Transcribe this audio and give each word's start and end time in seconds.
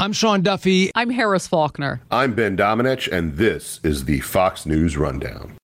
I'm 0.00 0.14
Sean 0.14 0.40
Duffy. 0.40 0.90
I'm 0.94 1.10
Harris 1.10 1.46
Faulkner. 1.46 2.00
I'm 2.10 2.32
Ben 2.32 2.56
Domenech, 2.56 3.12
and 3.12 3.36
this 3.36 3.80
is 3.82 4.06
the 4.06 4.20
Fox 4.20 4.64
News 4.64 4.96
Rundown. 4.96 5.58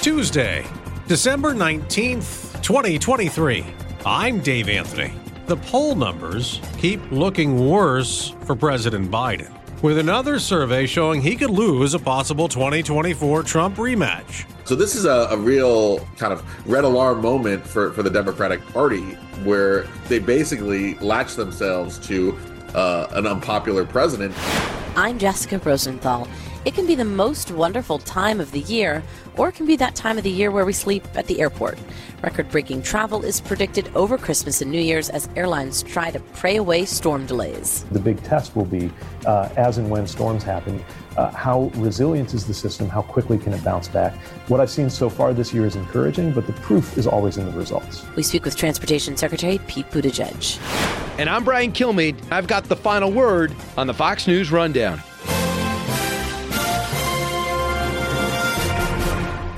Tuesday, 0.00 0.64
December 1.06 1.52
19th, 1.52 2.62
2023. 2.62 3.66
I'm 4.06 4.40
Dave 4.40 4.70
Anthony. 4.70 5.12
The 5.46 5.58
poll 5.58 5.94
numbers 5.94 6.62
keep 6.78 7.02
looking 7.12 7.68
worse 7.68 8.30
for 8.46 8.56
President 8.56 9.10
Biden, 9.10 9.54
with 9.82 9.98
another 9.98 10.38
survey 10.38 10.86
showing 10.86 11.20
he 11.20 11.36
could 11.36 11.50
lose 11.50 11.94
a 11.94 11.98
possible 11.98 12.48
2024 12.48 13.42
Trump 13.42 13.76
rematch. 13.76 14.44
So 14.64 14.74
this 14.74 14.94
is 14.94 15.04
a, 15.04 15.28
a, 15.30 15.36
real 15.36 16.00
kind 16.16 16.32
of 16.32 16.44
red 16.68 16.84
alarm 16.84 17.22
moment 17.22 17.66
for, 17.66 17.92
for 17.92 18.02
the 18.02 18.10
Democratic 18.10 18.66
Party, 18.68 19.02
where 19.44 19.84
they 20.08 20.18
basically 20.18 20.94
latch 20.96 21.36
themselves 21.36 21.98
to 22.08 22.36
uh, 22.74 23.06
an 23.12 23.26
unpopular 23.26 23.84
president. 23.84 24.34
I'm 24.96 25.18
Jessica 25.18 25.58
Rosenthal. 25.58 26.28
It 26.68 26.74
can 26.74 26.86
be 26.86 26.94
the 26.94 27.02
most 27.02 27.50
wonderful 27.50 27.98
time 27.98 28.40
of 28.40 28.52
the 28.52 28.60
year, 28.60 29.02
or 29.38 29.48
it 29.48 29.54
can 29.54 29.64
be 29.64 29.76
that 29.76 29.94
time 29.94 30.18
of 30.18 30.22
the 30.22 30.30
year 30.30 30.50
where 30.50 30.66
we 30.66 30.74
sleep 30.74 31.02
at 31.14 31.26
the 31.26 31.40
airport. 31.40 31.78
Record 32.22 32.50
breaking 32.50 32.82
travel 32.82 33.24
is 33.24 33.40
predicted 33.40 33.90
over 33.94 34.18
Christmas 34.18 34.60
and 34.60 34.70
New 34.70 34.78
Year's 34.78 35.08
as 35.08 35.30
airlines 35.34 35.82
try 35.82 36.10
to 36.10 36.20
pray 36.20 36.56
away 36.56 36.84
storm 36.84 37.24
delays. 37.24 37.86
The 37.90 37.98
big 37.98 38.22
test 38.22 38.54
will 38.54 38.66
be 38.66 38.90
uh, 39.24 39.48
as 39.56 39.78
and 39.78 39.88
when 39.88 40.06
storms 40.06 40.42
happen. 40.42 40.84
Uh, 41.16 41.30
how 41.30 41.72
resilient 41.76 42.34
is 42.34 42.46
the 42.46 42.52
system? 42.52 42.86
How 42.86 43.00
quickly 43.00 43.38
can 43.38 43.54
it 43.54 43.64
bounce 43.64 43.88
back? 43.88 44.14
What 44.48 44.60
I've 44.60 44.70
seen 44.70 44.90
so 44.90 45.08
far 45.08 45.32
this 45.32 45.54
year 45.54 45.64
is 45.64 45.74
encouraging, 45.74 46.34
but 46.34 46.46
the 46.46 46.52
proof 46.52 46.98
is 46.98 47.06
always 47.06 47.38
in 47.38 47.46
the 47.46 47.52
results. 47.52 48.04
We 48.14 48.22
speak 48.22 48.44
with 48.44 48.56
Transportation 48.56 49.16
Secretary 49.16 49.58
Pete 49.68 49.90
Buttigieg. 49.90 50.60
And 51.18 51.30
I'm 51.30 51.44
Brian 51.44 51.72
Kilmeade. 51.72 52.22
I've 52.30 52.46
got 52.46 52.64
the 52.64 52.76
final 52.76 53.10
word 53.10 53.56
on 53.78 53.86
the 53.86 53.94
Fox 53.94 54.26
News 54.26 54.52
Rundown. 54.52 55.00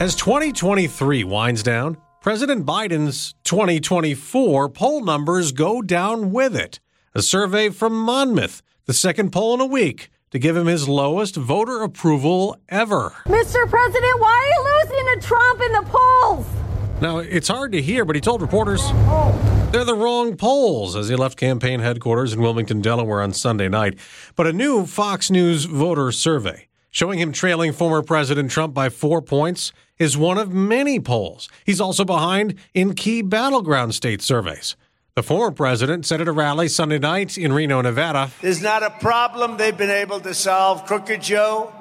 As 0.00 0.14
2023 0.14 1.24
winds 1.24 1.62
down, 1.62 1.98
President 2.22 2.64
Biden's 2.64 3.34
2024 3.44 4.70
poll 4.70 5.04
numbers 5.04 5.52
go 5.52 5.82
down 5.82 6.32
with 6.32 6.56
it. 6.56 6.80
A 7.14 7.20
survey 7.20 7.68
from 7.68 7.92
Monmouth, 7.92 8.62
the 8.86 8.94
second 8.94 9.30
poll 9.30 9.52
in 9.52 9.60
a 9.60 9.66
week, 9.66 10.08
to 10.30 10.38
give 10.38 10.56
him 10.56 10.68
his 10.68 10.88
lowest 10.88 11.36
voter 11.36 11.82
approval 11.82 12.56
ever. 12.70 13.10
Mr. 13.26 13.68
President, 13.68 14.20
why 14.20 14.30
are 14.30 14.48
you 14.48 14.88
losing 14.88 15.20
to 15.20 15.28
Trump 15.28 15.60
in 15.60 15.72
the 15.72 15.82
polls? 15.82 16.46
Now, 17.02 17.18
it's 17.18 17.48
hard 17.48 17.72
to 17.72 17.82
hear, 17.82 18.06
but 18.06 18.16
he 18.16 18.22
told 18.22 18.40
reporters 18.40 18.80
they're 19.70 19.84
the 19.84 19.94
wrong 19.94 20.34
polls 20.34 20.96
as 20.96 21.10
he 21.10 21.16
left 21.16 21.36
campaign 21.36 21.80
headquarters 21.80 22.32
in 22.32 22.40
Wilmington, 22.40 22.80
Delaware 22.80 23.20
on 23.20 23.34
Sunday 23.34 23.68
night. 23.68 23.98
But 24.34 24.46
a 24.46 24.54
new 24.54 24.86
Fox 24.86 25.30
News 25.30 25.66
voter 25.66 26.10
survey 26.10 26.69
showing 26.90 27.18
him 27.18 27.32
trailing 27.32 27.72
former 27.72 28.02
President 28.02 28.50
Trump 28.50 28.74
by 28.74 28.88
four 28.88 29.22
points 29.22 29.72
is 29.98 30.16
one 30.16 30.38
of 30.38 30.52
many 30.52 30.98
polls. 30.98 31.48
He's 31.64 31.80
also 31.80 32.04
behind 32.04 32.54
in 32.74 32.94
key 32.94 33.22
battleground 33.22 33.94
state 33.94 34.22
surveys. 34.22 34.76
The 35.16 35.22
former 35.22 35.50
president 35.50 36.06
said 36.06 36.20
at 36.20 36.28
a 36.28 36.32
rally 36.32 36.68
Sunday 36.68 36.98
night 36.98 37.36
in 37.36 37.52
Reno, 37.52 37.82
Nevada 37.82 38.30
There's 38.40 38.62
not 38.62 38.82
a 38.82 38.90
problem 38.90 39.56
they've 39.56 39.76
been 39.76 39.90
able 39.90 40.20
to 40.20 40.32
solve. 40.32 40.86
Crooked 40.86 41.20
Joe 41.20 41.72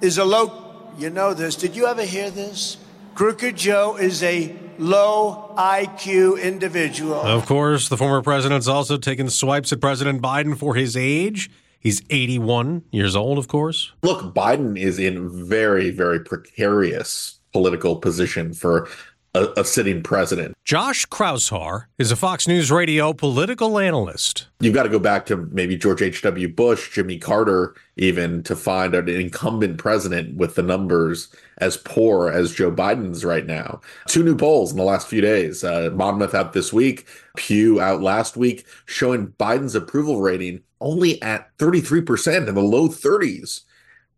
is 0.00 0.18
a 0.18 0.24
low. 0.24 0.92
You 0.98 1.10
know 1.10 1.34
this. 1.34 1.56
Did 1.56 1.74
you 1.74 1.86
ever 1.86 2.02
hear 2.02 2.30
this? 2.30 2.76
Crooked 3.14 3.56
Joe 3.56 3.96
is 3.96 4.22
a 4.22 4.54
low 4.78 5.54
IQ 5.56 6.40
individual. 6.40 7.20
Of 7.20 7.46
course, 7.46 7.88
the 7.88 7.96
former 7.96 8.22
president's 8.22 8.68
also 8.68 8.98
taken 8.98 9.30
swipes 9.30 9.72
at 9.72 9.80
President 9.80 10.20
Biden 10.20 10.56
for 10.56 10.74
his 10.74 10.96
age. 10.96 11.50
He's 11.86 12.02
81 12.10 12.82
years 12.90 13.14
old, 13.14 13.38
of 13.38 13.46
course. 13.46 13.92
Look, 14.02 14.34
Biden 14.34 14.76
is 14.76 14.98
in 14.98 15.46
very, 15.48 15.90
very 15.90 16.18
precarious 16.18 17.38
political 17.52 17.94
position 17.94 18.54
for 18.54 18.88
a, 19.36 19.60
a, 19.60 19.64
sitting 19.64 20.02
president. 20.02 20.56
Josh 20.64 21.06
Kraushaar 21.06 21.84
is 21.98 22.10
a 22.10 22.16
Fox 22.16 22.48
News 22.48 22.70
radio 22.70 23.12
political 23.12 23.78
analyst. 23.78 24.46
You've 24.60 24.74
got 24.74 24.84
to 24.84 24.88
go 24.88 24.98
back 24.98 25.26
to 25.26 25.36
maybe 25.36 25.76
George 25.76 26.00
H.W. 26.00 26.48
Bush, 26.48 26.94
Jimmy 26.94 27.18
Carter, 27.18 27.74
even 27.96 28.42
to 28.44 28.56
find 28.56 28.94
an 28.94 29.08
incumbent 29.08 29.78
president 29.78 30.36
with 30.36 30.54
the 30.54 30.62
numbers 30.62 31.28
as 31.58 31.76
poor 31.76 32.30
as 32.30 32.54
Joe 32.54 32.72
Biden's 32.72 33.24
right 33.24 33.46
now. 33.46 33.80
Two 34.08 34.24
new 34.24 34.36
polls 34.36 34.70
in 34.70 34.78
the 34.78 34.84
last 34.84 35.06
few 35.06 35.20
days. 35.20 35.62
Uh, 35.62 35.90
Monmouth 35.92 36.34
out 36.34 36.54
this 36.54 36.72
week, 36.72 37.06
Pew 37.36 37.80
out 37.80 38.00
last 38.00 38.36
week, 38.36 38.66
showing 38.86 39.28
Biden's 39.38 39.74
approval 39.74 40.22
rating 40.22 40.62
only 40.80 41.20
at 41.22 41.56
33% 41.58 42.48
in 42.48 42.54
the 42.54 42.62
low 42.62 42.88
30s, 42.88 43.62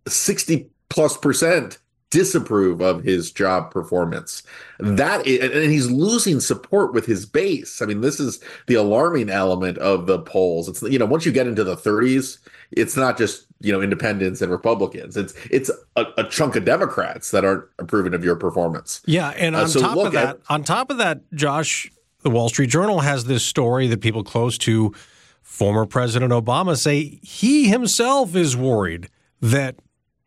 60 0.06 0.70
plus 0.88 1.16
percent 1.16 1.78
disapprove 2.10 2.80
of 2.80 3.02
his 3.02 3.30
job 3.30 3.70
performance. 3.70 4.42
That 4.78 5.26
is, 5.26 5.50
and 5.50 5.70
he's 5.70 5.90
losing 5.90 6.40
support 6.40 6.94
with 6.94 7.06
his 7.06 7.26
base. 7.26 7.82
I 7.82 7.86
mean, 7.86 8.00
this 8.00 8.18
is 8.18 8.42
the 8.66 8.74
alarming 8.74 9.28
element 9.28 9.78
of 9.78 10.06
the 10.06 10.18
polls. 10.18 10.68
It's 10.68 10.82
you 10.82 10.98
know, 10.98 11.06
once 11.06 11.26
you 11.26 11.32
get 11.32 11.46
into 11.46 11.64
the 11.64 11.76
30s, 11.76 12.38
it's 12.70 12.96
not 12.96 13.18
just 13.18 13.46
you 13.60 13.72
know 13.72 13.82
independents 13.82 14.40
and 14.40 14.50
Republicans. 14.50 15.16
It's 15.16 15.34
it's 15.50 15.70
a, 15.96 16.06
a 16.16 16.24
chunk 16.24 16.56
of 16.56 16.64
Democrats 16.64 17.30
that 17.32 17.44
aren't 17.44 17.64
approving 17.78 18.14
of 18.14 18.24
your 18.24 18.36
performance. 18.36 19.02
Yeah, 19.06 19.30
and 19.30 19.54
uh, 19.54 19.60
on 19.60 19.64
uh, 19.64 19.68
so 19.68 19.80
top 19.80 19.98
of 19.98 20.12
that, 20.12 20.28
at, 20.28 20.40
on 20.48 20.64
top 20.64 20.90
of 20.90 20.98
that, 20.98 21.20
Josh, 21.34 21.90
the 22.22 22.30
Wall 22.30 22.48
Street 22.48 22.70
Journal 22.70 23.00
has 23.00 23.24
this 23.24 23.44
story 23.44 23.86
that 23.88 24.00
people 24.00 24.24
close 24.24 24.56
to 24.58 24.94
former 25.42 25.86
President 25.86 26.32
Obama 26.32 26.76
say 26.76 27.18
he 27.22 27.68
himself 27.68 28.34
is 28.36 28.56
worried 28.56 29.08
that 29.40 29.76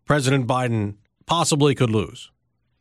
President 0.05 0.47
Biden 0.47 0.95
possibly 1.31 1.73
could 1.73 1.89
lose. 1.89 2.29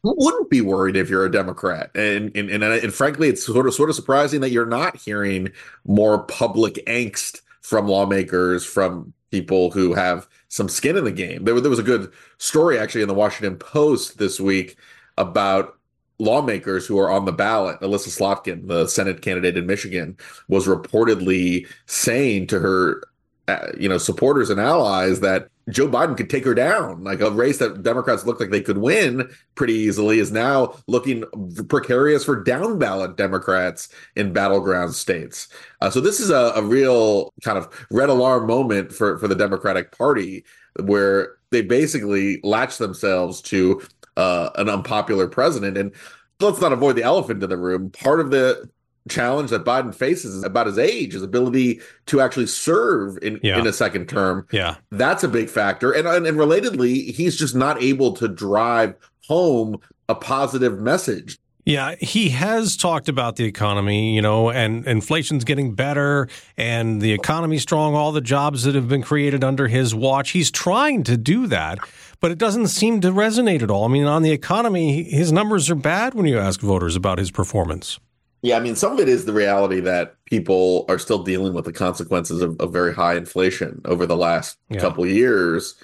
Wouldn't 0.03 0.51
be 0.51 0.61
worried 0.61 0.97
if 0.97 1.11
you're 1.11 1.27
a 1.27 1.31
Democrat, 1.31 1.91
and 1.95 2.35
and, 2.35 2.51
and 2.51 2.65
and 2.65 2.95
frankly, 2.95 3.29
it's 3.29 3.45
sort 3.45 3.67
of 3.67 3.75
sort 3.75 3.91
of 3.91 3.97
surprising 3.97 4.41
that 4.41 4.51
you're 4.51 4.65
not 4.65 4.97
hearing 4.97 5.51
more 5.85 6.23
public 6.25 6.75
angst 6.87 7.43
from 7.61 7.87
lawmakers, 7.87 8.65
from 8.65 9.13
people 9.31 9.71
who 9.71 9.93
have 9.93 10.27
some 10.49 10.69
skin 10.69 10.97
in 10.97 11.05
the 11.05 11.13
game. 11.13 11.45
There, 11.45 11.61
there 11.61 11.71
was 11.71 11.79
a 11.79 11.85
good 11.85 12.11
story 12.39 12.79
actually 12.79 13.03
in 13.03 13.09
the 13.09 13.15
Washington 13.15 13.57
Post 13.57 14.19
this 14.19 14.41
week 14.41 14.77
about 15.19 15.77
lawmakers 16.19 16.87
who 16.87 16.99
are 16.99 17.11
on 17.11 17.25
the 17.27 17.33
ballot. 17.33 17.79
Elissa 17.81 18.11
Slotkin, 18.11 18.67
the 18.67 18.87
Senate 18.87 19.23
candidate 19.23 19.57
in 19.57 19.67
Michigan, 19.67 20.17
was 20.49 20.67
reportedly 20.67 21.67
saying 21.87 22.47
to 22.49 22.59
her, 22.59 23.03
uh, 23.49 23.69
you 23.79 23.89
know, 23.89 23.99
supporters 23.99 24.51
and 24.51 24.61
allies 24.61 25.21
that 25.21 25.49
Joe 25.71 25.89
Biden 25.89 26.17
could 26.17 26.31
take 26.31 26.45
her 26.45 26.55
down. 26.55 27.05
Like 27.05 27.21
a 27.21 27.31
race 27.31 27.59
that 27.59 27.83
Democrats 27.83 28.27
looked 28.27 28.41
like 28.41 28.51
they 28.51 28.61
could 28.61 28.79
win 28.79 29.31
pretty 29.55 29.75
easily 29.75 30.19
is 30.19 30.33
now 30.33 30.75
looking 30.87 31.25
precarious 31.69 32.25
for 32.25 32.43
down 32.43 32.79
ballot 32.79 33.17
Democrats 33.17 33.89
in 34.17 34.33
battleground 34.33 34.95
states. 34.95 35.49
Uh, 35.81 35.91
so 35.91 36.01
this 36.01 36.21
is 36.21 36.31
a, 36.31 36.53
a, 36.57 36.63
real 36.63 37.33
kind 37.43 37.59
of 37.59 37.69
red 37.91 38.09
alarm 38.09 38.47
moment 38.47 38.93
for, 38.93 39.19
for 39.19 39.29
the 39.29 39.35
Democratic 39.35 39.97
Party 39.97 40.45
where 40.83 41.37
they 41.51 41.63
basically 41.63 42.41
latch 42.43 42.79
themselves 42.79 43.41
to 43.43 43.83
uh, 44.17 44.51
an 44.57 44.69
unpopular 44.69 45.27
president. 45.27 45.77
And 45.77 45.93
let's 46.41 46.61
not 46.61 46.73
avoid 46.73 46.97
the 46.97 47.03
elephant 47.03 47.43
in 47.43 47.51
the 47.51 47.57
room. 47.57 47.91
Part 47.91 48.21
of 48.21 48.31
the 48.31 48.69
challenge 49.09 49.51
that 49.51 49.65
Biden 49.65 49.95
faces 49.95 50.35
is 50.35 50.45
about 50.45 50.67
his 50.67 50.79
age, 50.79 51.15
his 51.15 51.23
ability 51.23 51.81
to 52.07 52.21
actually 52.21 52.47
serve 52.47 53.19
in, 53.23 53.41
yeah. 53.43 53.59
in 53.59 53.67
a 53.67 53.73
second 53.73 54.09
term. 54.09 54.47
Yeah. 54.53 54.77
That's 54.91 55.25
a 55.25 55.29
big 55.29 55.49
factor. 55.49 55.93
And, 55.93 56.07
and, 56.07 56.27
and 56.27 56.39
relatedly, 56.39 57.11
he's 57.13 57.37
just 57.37 57.55
not 57.55 57.83
able 57.83 58.13
to 58.15 58.29
drive 58.29 58.95
home 59.27 59.79
a 60.09 60.15
positive 60.15 60.81
message. 60.81 61.39
Yeah, 61.67 61.95
he 62.01 62.31
has 62.31 62.77
talked 62.77 63.09
about 63.09 63.37
the 63.37 63.45
economy, 63.45 64.15
you 64.15 64.23
know, 64.23 64.51
and 64.51 64.85
inflation's 64.87 65.45
getting 65.45 65.75
better 65.75 66.29
and 66.57 67.01
the 67.01 67.13
economy's 67.13 67.63
strong, 67.63 67.95
all 67.95 68.13
the 68.13 68.21
jobs 68.21 68.65
that 68.65 68.75
have 68.75 68.89
been 68.89 69.03
created 69.03 69.45
under 69.45 69.69
his 69.69 69.95
watch. 69.95 70.31
He's 70.31 70.51
trying 70.51 71.05
to 71.05 71.17
do 71.17 71.47
that, 71.49 71.79
but 72.19 72.31
it 72.31 72.39
doesn't 72.39 72.69
seem 72.69 73.01
to 73.03 73.13
resonate 73.13 73.63
at 73.63 73.71
all. 73.71 73.85
I 73.85 73.89
mean, 73.89 74.07
on 74.07 74.23
the 74.23 74.33
economy, 74.33 75.05
his 75.05 75.31
numbers 75.31 75.71
are 75.71 75.75
bad 75.75 76.15
when 76.15 76.27
you 76.27 76.39
ask 76.39 76.61
voters 76.61 76.97
about 76.97 77.19
his 77.19 77.31
performance. 77.31 78.01
Yeah, 78.43 78.57
I 78.57 78.61
mean, 78.61 78.75
some 78.75 78.93
of 78.93 79.01
it 79.01 79.09
is 79.09 79.27
the 79.27 79.33
reality 79.33 79.81
that 79.81 80.17
people 80.25 80.87
are 80.89 80.99
still 80.99 81.23
dealing 81.23 81.53
with 81.53 81.67
the 81.67 81.73
consequences 81.73 82.41
of, 82.41 82.59
of 82.59 82.73
very 82.73 82.95
high 82.95 83.17
inflation 83.17 83.83
over 83.85 84.07
the 84.07 84.17
last 84.17 84.59
yeah. 84.71 84.81
couple 84.81 85.07
years. 85.07 85.75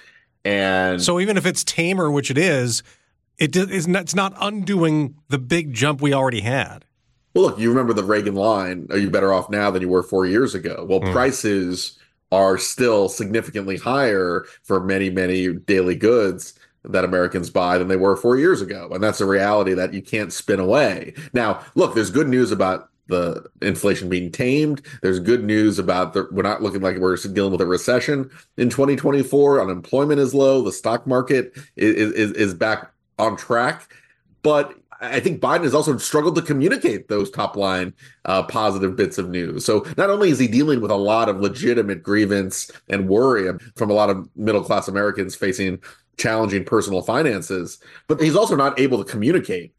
And 0.43 1.01
so 1.01 1.19
even 1.19 1.37
if 1.37 1.45
it's 1.45 1.63
tamer, 1.63 2.09
which 2.09 2.31
it 2.31 2.37
is, 2.37 2.81
it 3.37 3.55
is 3.55 3.87
it's 3.87 4.15
not 4.15 4.33
undoing 4.39 5.15
the 5.29 5.37
big 5.37 5.73
jump 5.73 6.01
we 6.01 6.13
already 6.13 6.41
had. 6.41 6.85
Well, 7.35 7.45
look, 7.45 7.59
you 7.59 7.69
remember 7.69 7.93
the 7.93 8.03
Reagan 8.03 8.33
line, 8.33 8.87
are 8.89 8.97
you 8.97 9.11
better 9.11 9.31
off 9.31 9.49
now 9.51 9.69
than 9.69 9.83
you 9.83 9.89
were 9.89 10.01
four 10.01 10.25
years 10.25 10.55
ago? 10.55 10.85
Well, 10.89 11.01
mm. 11.01 11.11
prices 11.11 11.99
are 12.31 12.57
still 12.57 13.07
significantly 13.07 13.77
higher 13.77 14.45
for 14.63 14.79
many, 14.83 15.11
many 15.11 15.53
daily 15.53 15.95
goods 15.95 16.57
that 16.89 17.03
Americans 17.03 17.49
buy 17.49 17.77
than 17.77 17.87
they 17.87 17.95
were 17.95 18.15
four 18.15 18.37
years 18.37 18.61
ago. 18.61 18.89
And 18.91 19.03
that's 19.03 19.21
a 19.21 19.25
reality 19.25 19.73
that 19.73 19.93
you 19.93 20.01
can't 20.01 20.33
spin 20.33 20.59
away. 20.59 21.13
Now, 21.33 21.61
look, 21.75 21.95
there's 21.95 22.11
good 22.11 22.27
news 22.27 22.51
about 22.51 22.89
the 23.07 23.45
inflation 23.61 24.09
being 24.09 24.31
tamed. 24.31 24.81
There's 25.01 25.19
good 25.19 25.43
news 25.43 25.79
about 25.79 26.13
the, 26.13 26.27
we're 26.31 26.43
not 26.43 26.61
looking 26.61 26.81
like 26.81 26.97
we're 26.97 27.17
dealing 27.17 27.51
with 27.51 27.61
a 27.61 27.65
recession 27.65 28.29
in 28.57 28.69
2024. 28.69 29.61
Unemployment 29.61 30.19
is 30.19 30.33
low. 30.33 30.61
The 30.61 30.71
stock 30.71 31.07
market 31.07 31.53
is, 31.75 32.13
is, 32.13 32.31
is 32.33 32.53
back 32.53 32.91
on 33.17 33.37
track. 33.37 33.89
But 34.43 34.75
I 34.99 35.19
think 35.19 35.41
Biden 35.41 35.63
has 35.63 35.75
also 35.75 35.97
struggled 35.97 36.35
to 36.35 36.41
communicate 36.41 37.07
those 37.07 37.29
top 37.29 37.55
line 37.55 37.93
uh, 38.25 38.43
positive 38.43 38.95
bits 38.95 39.17
of 39.17 39.29
news. 39.29 39.63
So 39.65 39.85
not 39.97 40.09
only 40.09 40.29
is 40.29 40.39
he 40.39 40.47
dealing 40.47 40.81
with 40.81 40.91
a 40.91 40.95
lot 40.95 41.29
of 41.29 41.39
legitimate 41.39 42.01
grievance 42.01 42.71
and 42.89 43.07
worry 43.07 43.51
from 43.75 43.89
a 43.89 43.93
lot 43.93 44.09
of 44.09 44.27
middle 44.35 44.63
class 44.63 44.87
Americans 44.87 45.35
facing 45.35 45.79
challenging 46.17 46.63
personal 46.63 47.01
finances, 47.01 47.79
but 48.07 48.19
he's 48.19 48.35
also 48.35 48.55
not 48.55 48.79
able 48.79 49.03
to 49.03 49.09
communicate 49.09 49.73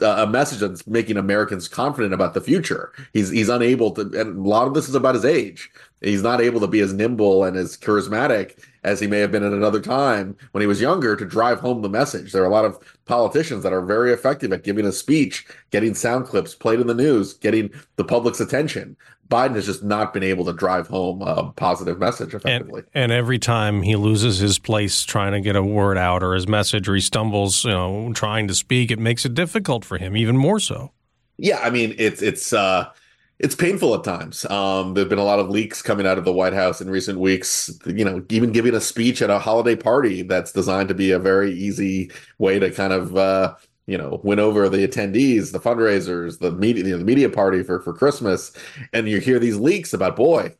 uh, 0.00 0.16
a 0.18 0.26
message 0.26 0.60
that's 0.60 0.86
making 0.86 1.16
Americans 1.16 1.66
confident 1.66 2.14
about 2.14 2.34
the 2.34 2.40
future. 2.40 2.92
He's 3.12 3.30
he's 3.30 3.48
unable 3.48 3.90
to, 3.92 4.02
and 4.02 4.46
a 4.46 4.48
lot 4.48 4.66
of 4.66 4.74
this 4.74 4.88
is 4.88 4.94
about 4.94 5.14
his 5.14 5.24
age. 5.24 5.70
He's 6.00 6.22
not 6.22 6.40
able 6.40 6.60
to 6.60 6.66
be 6.66 6.80
as 6.80 6.92
nimble 6.92 7.44
and 7.44 7.56
as 7.56 7.76
charismatic 7.76 8.64
as 8.84 9.00
he 9.00 9.06
may 9.06 9.18
have 9.18 9.32
been 9.32 9.42
at 9.42 9.52
another 9.52 9.80
time 9.80 10.36
when 10.52 10.60
he 10.60 10.66
was 10.66 10.80
younger 10.80 11.16
to 11.16 11.24
drive 11.24 11.60
home 11.60 11.82
the 11.82 11.88
message. 11.88 12.32
There 12.32 12.42
are 12.42 12.46
a 12.46 12.50
lot 12.50 12.64
of 12.64 12.78
politicians 13.04 13.62
that 13.64 13.72
are 13.72 13.84
very 13.84 14.12
effective 14.12 14.52
at 14.52 14.64
giving 14.64 14.86
a 14.86 14.92
speech, 14.92 15.46
getting 15.70 15.94
sound 15.94 16.26
clips 16.26 16.54
played 16.54 16.80
in 16.80 16.86
the 16.86 16.94
news, 16.94 17.34
getting 17.34 17.70
the 17.96 18.04
public's 18.04 18.40
attention. 18.40 18.96
Biden 19.28 19.56
has 19.56 19.66
just 19.66 19.84
not 19.84 20.14
been 20.14 20.22
able 20.22 20.44
to 20.46 20.54
drive 20.54 20.86
home 20.88 21.20
a 21.20 21.52
positive 21.52 21.98
message 21.98 22.32
effectively. 22.32 22.82
And, 22.94 23.04
and, 23.04 23.12
every 23.12 23.38
time 23.38 23.82
he 23.82 23.94
loses 23.94 24.38
his 24.38 24.58
place 24.58 25.04
trying 25.04 25.32
to 25.32 25.40
get 25.40 25.54
a 25.54 25.62
word 25.62 25.98
out 25.98 26.22
or 26.22 26.34
his 26.34 26.48
message 26.48 26.88
or 26.88 26.94
he 26.94 27.02
stumbles, 27.02 27.64
you 27.64 27.72
know, 27.72 28.12
trying 28.14 28.48
to 28.48 28.54
speak, 28.54 28.90
it 28.90 28.98
makes 28.98 29.26
it 29.26 29.34
difficult 29.34 29.84
for 29.84 29.98
him 29.98 30.16
even 30.16 30.36
more 30.38 30.58
so. 30.58 30.92
Yeah, 31.36 31.58
I 31.58 31.68
mean, 31.68 31.94
it's 31.98 32.22
it's 32.22 32.54
uh 32.54 32.90
it's 33.38 33.54
painful 33.54 33.94
at 33.94 34.04
times. 34.04 34.44
Um, 34.46 34.94
there've 34.94 35.08
been 35.08 35.18
a 35.18 35.24
lot 35.24 35.38
of 35.38 35.48
leaks 35.48 35.80
coming 35.80 36.06
out 36.06 36.18
of 36.18 36.24
the 36.24 36.32
White 36.32 36.52
House 36.52 36.80
in 36.80 36.90
recent 36.90 37.20
weeks. 37.20 37.70
You 37.86 38.04
know, 38.04 38.24
even 38.30 38.52
giving 38.52 38.74
a 38.74 38.80
speech 38.80 39.22
at 39.22 39.30
a 39.30 39.38
holiday 39.38 39.76
party 39.76 40.22
that's 40.22 40.52
designed 40.52 40.88
to 40.88 40.94
be 40.94 41.12
a 41.12 41.18
very 41.18 41.52
easy 41.52 42.10
way 42.38 42.58
to 42.58 42.70
kind 42.70 42.92
of 42.92 43.16
uh, 43.16 43.54
you 43.86 43.96
know 43.96 44.20
win 44.24 44.40
over 44.40 44.68
the 44.68 44.86
attendees, 44.86 45.52
the 45.52 45.60
fundraisers, 45.60 46.40
the 46.40 46.50
media, 46.52 46.84
you 46.84 46.90
know, 46.90 46.98
the 46.98 47.04
media 47.04 47.28
party 47.30 47.62
for 47.62 47.80
for 47.80 47.92
Christmas, 47.92 48.52
and 48.92 49.08
you 49.08 49.18
hear 49.20 49.38
these 49.38 49.56
leaks 49.56 49.92
about 49.92 50.16
boy, 50.16 50.54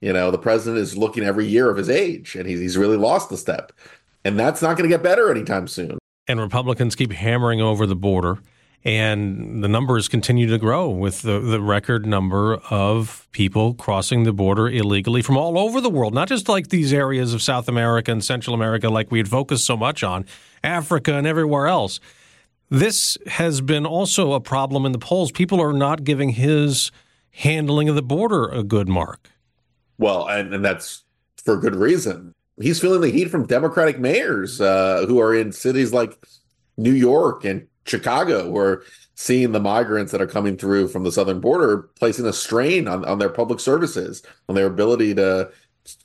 you 0.00 0.12
know, 0.12 0.30
the 0.30 0.38
president 0.38 0.78
is 0.78 0.96
looking 0.96 1.24
every 1.24 1.46
year 1.46 1.70
of 1.70 1.78
his 1.78 1.88
age, 1.88 2.36
and 2.36 2.46
he's 2.46 2.60
he's 2.60 2.76
really 2.76 2.98
lost 2.98 3.30
the 3.30 3.38
step, 3.38 3.72
and 4.24 4.38
that's 4.38 4.60
not 4.60 4.76
going 4.76 4.88
to 4.88 4.94
get 4.94 5.02
better 5.02 5.30
anytime 5.30 5.66
soon. 5.66 5.98
And 6.26 6.38
Republicans 6.40 6.94
keep 6.94 7.10
hammering 7.10 7.62
over 7.62 7.86
the 7.86 7.96
border 7.96 8.38
and 8.84 9.62
the 9.62 9.68
numbers 9.68 10.08
continue 10.08 10.46
to 10.46 10.58
grow 10.58 10.88
with 10.88 11.22
the, 11.22 11.40
the 11.40 11.60
record 11.60 12.06
number 12.06 12.56
of 12.70 13.26
people 13.32 13.74
crossing 13.74 14.22
the 14.22 14.32
border 14.32 14.68
illegally 14.68 15.20
from 15.20 15.36
all 15.36 15.58
over 15.58 15.80
the 15.80 15.90
world, 15.90 16.14
not 16.14 16.28
just 16.28 16.48
like 16.48 16.68
these 16.68 16.92
areas 16.92 17.34
of 17.34 17.42
South 17.42 17.68
America 17.68 18.12
and 18.12 18.24
Central 18.24 18.54
America, 18.54 18.88
like 18.88 19.10
we 19.10 19.18
had 19.18 19.28
focused 19.28 19.64
so 19.64 19.76
much 19.76 20.02
on, 20.02 20.24
Africa 20.62 21.14
and 21.14 21.26
everywhere 21.26 21.66
else. 21.66 22.00
This 22.70 23.16
has 23.26 23.60
been 23.60 23.86
also 23.86 24.32
a 24.32 24.40
problem 24.40 24.84
in 24.86 24.92
the 24.92 24.98
polls. 24.98 25.32
People 25.32 25.60
are 25.60 25.72
not 25.72 26.04
giving 26.04 26.30
his 26.30 26.92
handling 27.30 27.88
of 27.88 27.94
the 27.94 28.02
border 28.02 28.48
a 28.48 28.62
good 28.62 28.88
mark. 28.88 29.30
Well, 29.98 30.28
and, 30.28 30.54
and 30.54 30.64
that's 30.64 31.04
for 31.36 31.56
good 31.56 31.74
reason. 31.74 32.34
He's 32.60 32.80
feeling 32.80 33.00
the 33.00 33.10
heat 33.10 33.30
from 33.30 33.46
Democratic 33.46 33.98
mayors 33.98 34.60
uh, 34.60 35.04
who 35.06 35.20
are 35.20 35.34
in 35.34 35.52
cities 35.52 35.92
like 35.92 36.18
New 36.76 36.92
York 36.92 37.44
and 37.44 37.66
Chicago, 37.88 38.44
who 38.44 38.58
are 38.58 38.84
seeing 39.14 39.52
the 39.52 39.60
migrants 39.60 40.12
that 40.12 40.22
are 40.22 40.26
coming 40.26 40.56
through 40.56 40.88
from 40.88 41.02
the 41.02 41.12
southern 41.12 41.40
border 41.40 41.88
placing 41.98 42.26
a 42.26 42.32
strain 42.32 42.86
on, 42.86 43.04
on 43.04 43.18
their 43.18 43.28
public 43.28 43.58
services, 43.58 44.22
on 44.48 44.54
their 44.54 44.66
ability 44.66 45.14
to, 45.14 45.50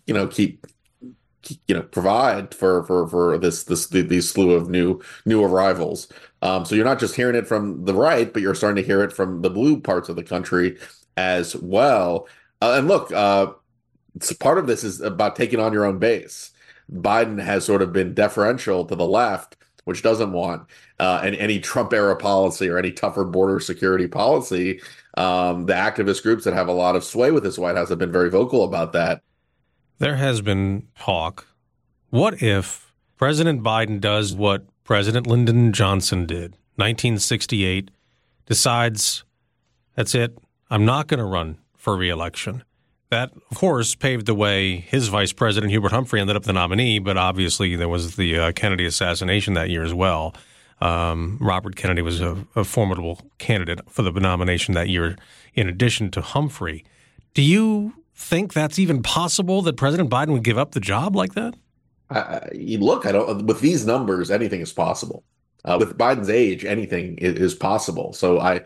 you 0.07 0.13
know, 0.13 0.27
keep 0.27 0.65
you 1.67 1.75
know 1.75 1.81
provide 1.81 2.55
for 2.55 2.85
for 2.85 3.05
for 3.05 3.37
this 3.37 3.65
this 3.65 3.87
these 3.87 4.29
slew 4.29 4.51
of 4.51 4.69
new 4.69 5.01
new 5.25 5.43
arrivals 5.43 6.07
um, 6.43 6.65
so 6.65 6.75
you're 6.75 6.83
not 6.83 6.99
just 6.99 7.15
hearing 7.15 7.37
it 7.37 7.47
from 7.47 7.85
the 7.85 7.93
right, 7.93 8.31
but 8.31 8.41
you're 8.41 8.53
starting 8.53 8.83
to 8.83 8.85
hear 8.85 9.01
it 9.01 9.13
from 9.13 9.41
the 9.41 9.49
blue 9.49 9.79
parts 9.79 10.09
of 10.09 10.17
the 10.17 10.23
country 10.23 10.77
as 11.15 11.55
well. 11.55 12.27
Uh, 12.61 12.75
and 12.77 12.89
look, 12.89 13.13
uh, 13.13 13.53
part 14.41 14.57
of 14.57 14.67
this 14.67 14.83
is 14.83 14.99
about 14.99 15.37
taking 15.37 15.61
on 15.61 15.71
your 15.71 15.85
own 15.85 15.99
base. 15.99 16.51
Biden 16.91 17.41
has 17.41 17.63
sort 17.63 17.81
of 17.81 17.93
been 17.93 18.13
deferential 18.13 18.83
to 18.83 18.93
the 18.93 19.07
left, 19.07 19.55
which 19.85 20.01
doesn't 20.01 20.31
want 20.31 20.67
uh, 20.99 21.21
any, 21.23 21.39
any 21.39 21.59
Trump 21.59 21.93
era 21.93 22.15
policy 22.15 22.69
or 22.69 22.77
any 22.77 22.91
tougher 22.91 23.23
border 23.23 23.59
security 23.59 24.07
policy. 24.07 24.81
Um, 25.17 25.65
the 25.65 25.73
activist 25.73 26.23
groups 26.23 26.43
that 26.45 26.53
have 26.53 26.67
a 26.67 26.73
lot 26.73 26.95
of 26.95 27.03
sway 27.03 27.31
with 27.31 27.43
this 27.43 27.57
White 27.57 27.75
House 27.75 27.89
have 27.89 27.99
been 27.99 28.11
very 28.11 28.29
vocal 28.29 28.63
about 28.63 28.93
that. 28.93 29.21
There 29.99 30.15
has 30.15 30.41
been 30.41 30.87
talk. 30.97 31.47
What 32.09 32.41
if 32.41 32.93
President 33.17 33.63
Biden 33.63 33.99
does 33.99 34.33
what 34.33 34.65
President 34.83 35.27
Lyndon 35.27 35.71
Johnson 35.71 36.25
did, 36.25 36.51
1968, 36.75 37.89
decides 38.45 39.23
that's 39.95 40.15
it. 40.15 40.37
I'm 40.69 40.85
not 40.85 41.07
going 41.07 41.19
to 41.19 41.25
run 41.25 41.57
for 41.77 41.95
reelection. 41.95 42.63
That, 43.13 43.31
of 43.51 43.57
course, 43.57 43.93
paved 43.93 44.25
the 44.25 44.33
way. 44.33 44.77
His 44.77 45.07
vice 45.09 45.31
president, 45.31 45.71
Hubert 45.71 45.91
Humphrey, 45.91 46.19
ended 46.19 46.35
up 46.35 46.45
the 46.45 46.51
nominee, 46.53 46.97
but 46.97 47.15
obviously 47.15 47.75
there 47.75 47.87
was 47.87 48.15
the 48.15 48.39
uh, 48.39 48.51
Kennedy 48.53 48.87
assassination 48.87 49.53
that 49.53 49.69
year 49.69 49.83
as 49.83 49.93
well. 49.93 50.33
Um, 50.81 51.37
Robert 51.39 51.75
Kennedy 51.75 52.01
was 52.01 52.21
a, 52.21 52.47
a 52.55 52.63
formidable 52.63 53.21
candidate 53.37 53.81
for 53.87 54.01
the 54.01 54.11
nomination 54.11 54.73
that 54.73 54.89
year, 54.89 55.15
in 55.53 55.69
addition 55.69 56.09
to 56.09 56.21
Humphrey. 56.21 56.85
Do 57.35 57.43
you 57.43 57.93
think 58.15 58.51
that's 58.51 58.79
even 58.79 59.03
possible 59.03 59.61
that 59.61 59.77
President 59.77 60.09
Biden 60.09 60.29
would 60.29 60.43
give 60.43 60.57
up 60.57 60.71
the 60.71 60.79
job 60.79 61.15
like 61.15 61.35
that? 61.35 61.53
uh, 62.09 62.39
look, 62.79 63.05
I 63.05 63.11
don't 63.11 63.45
with 63.45 63.59
these 63.59 63.85
numbers, 63.85 64.31
anything 64.31 64.61
is 64.61 64.73
possible. 64.73 65.23
Uh, 65.63 65.77
with 65.79 65.99
Biden's 65.99 66.31
age, 66.31 66.65
anything 66.65 67.19
is, 67.19 67.35
is 67.35 67.53
possible. 67.53 68.11
So 68.13 68.39
I, 68.39 68.61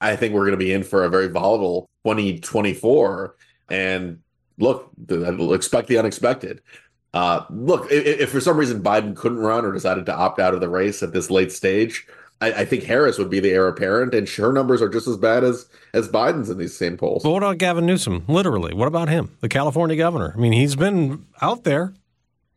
I 0.00 0.16
think 0.16 0.34
we're 0.34 0.46
going 0.46 0.58
to 0.58 0.64
be 0.64 0.72
in 0.72 0.82
for 0.82 1.04
a 1.04 1.08
very 1.08 1.28
volatile 1.28 1.88
2024. 2.04 3.36
And 3.70 4.20
look, 4.58 4.90
expect 5.08 5.88
the 5.88 5.98
unexpected. 5.98 6.60
Uh, 7.12 7.44
look, 7.50 7.90
if, 7.92 8.20
if, 8.20 8.30
for 8.30 8.40
some 8.40 8.56
reason 8.56 8.82
Biden 8.82 9.14
couldn't 9.16 9.38
run 9.38 9.64
or 9.64 9.72
decided 9.72 10.04
to 10.06 10.14
opt 10.14 10.40
out 10.40 10.52
of 10.52 10.60
the 10.60 10.68
race 10.68 11.02
at 11.02 11.12
this 11.12 11.30
late 11.30 11.52
stage, 11.52 12.06
I, 12.40 12.52
I, 12.52 12.64
think 12.64 12.82
Harris 12.82 13.18
would 13.18 13.30
be 13.30 13.38
the 13.38 13.50
heir 13.50 13.68
apparent, 13.68 14.14
and 14.14 14.28
her 14.28 14.52
numbers 14.52 14.82
are 14.82 14.88
just 14.88 15.06
as 15.06 15.16
bad 15.16 15.44
as 15.44 15.66
as 15.92 16.08
Biden's 16.08 16.50
in 16.50 16.58
these 16.58 16.76
same 16.76 16.96
polls. 16.96 17.22
But 17.22 17.30
what 17.30 17.42
about 17.42 17.58
Gavin 17.58 17.86
Newsom? 17.86 18.24
Literally, 18.26 18.74
what 18.74 18.88
about 18.88 19.08
him, 19.08 19.36
the 19.40 19.48
California 19.48 19.96
governor? 19.96 20.34
I 20.36 20.40
mean, 20.40 20.52
he's 20.52 20.74
been 20.74 21.24
out 21.40 21.62
there. 21.62 21.94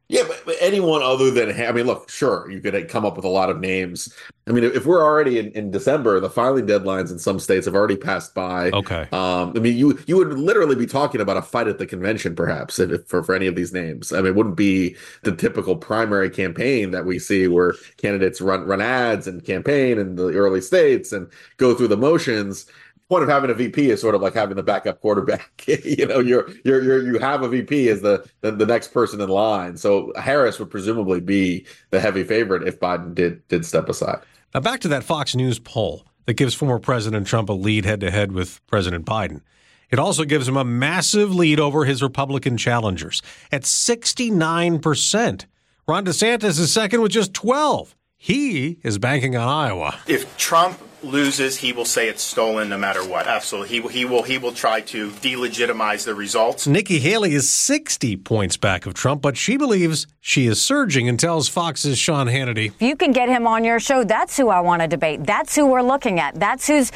Yeah, 0.09 0.23
but, 0.25 0.41
but, 0.45 0.55
anyone 0.61 1.01
other 1.01 1.29
than 1.31 1.49
I 1.59 1.71
mean, 1.73 1.85
look, 1.85 2.09
sure, 2.09 2.49
you 2.49 2.61
could 2.61 2.87
come 2.87 3.05
up 3.05 3.17
with 3.17 3.25
a 3.25 3.29
lot 3.29 3.49
of 3.49 3.59
names. 3.59 4.13
I 4.47 4.51
mean, 4.51 4.63
if 4.63 4.85
we're 4.85 5.03
already 5.03 5.37
in, 5.37 5.51
in 5.51 5.69
December, 5.69 6.21
the 6.21 6.29
filing 6.29 6.65
deadlines 6.65 7.11
in 7.11 7.19
some 7.19 7.39
states 7.39 7.65
have 7.65 7.75
already 7.75 7.97
passed 7.97 8.33
by. 8.33 8.69
Okay. 8.69 9.09
Um, 9.11 9.51
I 9.53 9.59
mean, 9.59 9.75
you 9.75 9.99
you 10.07 10.15
would 10.15 10.39
literally 10.39 10.77
be 10.77 10.85
talking 10.85 11.19
about 11.19 11.35
a 11.35 11.41
fight 11.41 11.67
at 11.67 11.77
the 11.77 11.85
convention, 11.85 12.35
perhaps, 12.35 12.79
if, 12.79 13.05
for 13.05 13.21
for 13.21 13.35
any 13.35 13.47
of 13.47 13.55
these 13.55 13.73
names. 13.73 14.13
I 14.13 14.17
mean, 14.17 14.27
it 14.27 14.35
wouldn't 14.35 14.55
be 14.55 14.95
the 15.23 15.35
typical 15.35 15.75
primary 15.75 16.29
campaign 16.29 16.91
that 16.91 17.05
we 17.05 17.19
see 17.19 17.49
where 17.49 17.73
candidates 17.97 18.39
run 18.39 18.65
run 18.65 18.79
ads 18.79 19.27
and 19.27 19.43
campaign 19.43 19.97
in 19.97 20.15
the 20.15 20.29
early 20.29 20.61
states 20.61 21.11
and 21.11 21.29
go 21.57 21.75
through 21.75 21.89
the 21.89 21.97
motions 21.97 22.65
point 23.09 23.23
of 23.23 23.29
having 23.29 23.49
a 23.49 23.53
VP 23.53 23.89
is 23.89 24.01
sort 24.01 24.15
of 24.15 24.21
like 24.21 24.33
having 24.33 24.55
the 24.55 24.63
backup 24.63 25.01
quarterback. 25.01 25.63
you 25.67 26.05
know, 26.05 26.19
you're 26.19 26.49
you're 26.63 26.83
you're 26.83 27.03
you 27.03 27.19
have 27.19 27.41
a 27.41 27.47
VP 27.47 27.89
as 27.89 28.01
the, 28.01 28.27
the, 28.41 28.51
the 28.51 28.65
next 28.65 28.89
person 28.89 29.21
in 29.21 29.29
line. 29.29 29.77
So 29.77 30.11
Harris 30.17 30.59
would 30.59 30.69
presumably 30.69 31.19
be 31.19 31.65
the 31.89 31.99
heavy 31.99 32.23
favorite 32.23 32.67
if 32.67 32.79
Biden 32.79 33.15
did 33.15 33.47
did 33.47 33.65
step 33.65 33.89
aside. 33.89 34.21
Now 34.53 34.59
back 34.59 34.81
to 34.81 34.87
that 34.89 35.03
Fox 35.03 35.35
News 35.35 35.59
poll 35.59 36.05
that 36.25 36.33
gives 36.35 36.53
former 36.53 36.79
President 36.79 37.27
Trump 37.27 37.49
a 37.49 37.53
lead 37.53 37.85
head 37.85 38.01
to 38.01 38.11
head 38.11 38.31
with 38.31 38.65
President 38.67 39.05
Biden. 39.05 39.41
It 39.89 39.99
also 39.99 40.25
gives 40.25 40.47
him 40.47 40.57
a 40.57 40.65
massive 40.65 41.33
lead 41.33 41.61
over 41.61 41.85
his 41.85 42.03
Republican 42.03 42.57
challengers 42.57 43.21
at 43.53 43.61
69%. 43.61 45.45
Ron 45.87 46.05
DeSantis 46.05 46.59
is 46.59 46.73
second 46.73 47.01
with 47.01 47.13
just 47.13 47.33
12. 47.33 47.95
He 48.17 48.79
is 48.83 48.97
banking 48.97 49.37
on 49.37 49.47
Iowa. 49.47 49.97
If 50.07 50.35
Trump 50.37 50.77
loses, 51.03 51.57
he 51.57 51.73
will 51.73 51.85
say 51.85 52.09
it's 52.09 52.23
stolen 52.23 52.69
no 52.69 52.77
matter 52.77 53.07
what. 53.07 53.27
Absolutely, 53.27 53.69
he 53.69 53.79
will. 53.79 53.89
He 53.89 54.05
will. 54.05 54.23
He 54.23 54.37
will 54.37 54.51
try 54.51 54.81
to 54.81 55.09
delegitimize 55.11 56.05
the 56.05 56.15
results. 56.15 56.67
Nikki 56.67 56.99
Haley 56.99 57.33
is 57.33 57.49
60 57.49 58.17
points 58.17 58.57
back 58.57 58.85
of 58.85 58.93
Trump, 58.93 59.21
but 59.21 59.37
she 59.37 59.57
believes 59.57 60.07
she 60.19 60.47
is 60.47 60.61
surging 60.61 61.07
and 61.07 61.19
tells 61.19 61.47
Fox's 61.47 61.97
Sean 61.97 62.27
Hannity. 62.27 62.67
If 62.67 62.81
you 62.81 62.95
can 62.95 63.11
get 63.11 63.29
him 63.29 63.47
on 63.47 63.63
your 63.63 63.79
show, 63.79 64.03
that's 64.03 64.37
who 64.37 64.49
I 64.49 64.59
want 64.59 64.81
to 64.81 64.87
debate. 64.87 65.23
That's 65.23 65.55
who 65.55 65.67
we're 65.67 65.81
looking 65.81 66.19
at. 66.19 66.35
That's 66.35 66.67
who's, 66.67 66.91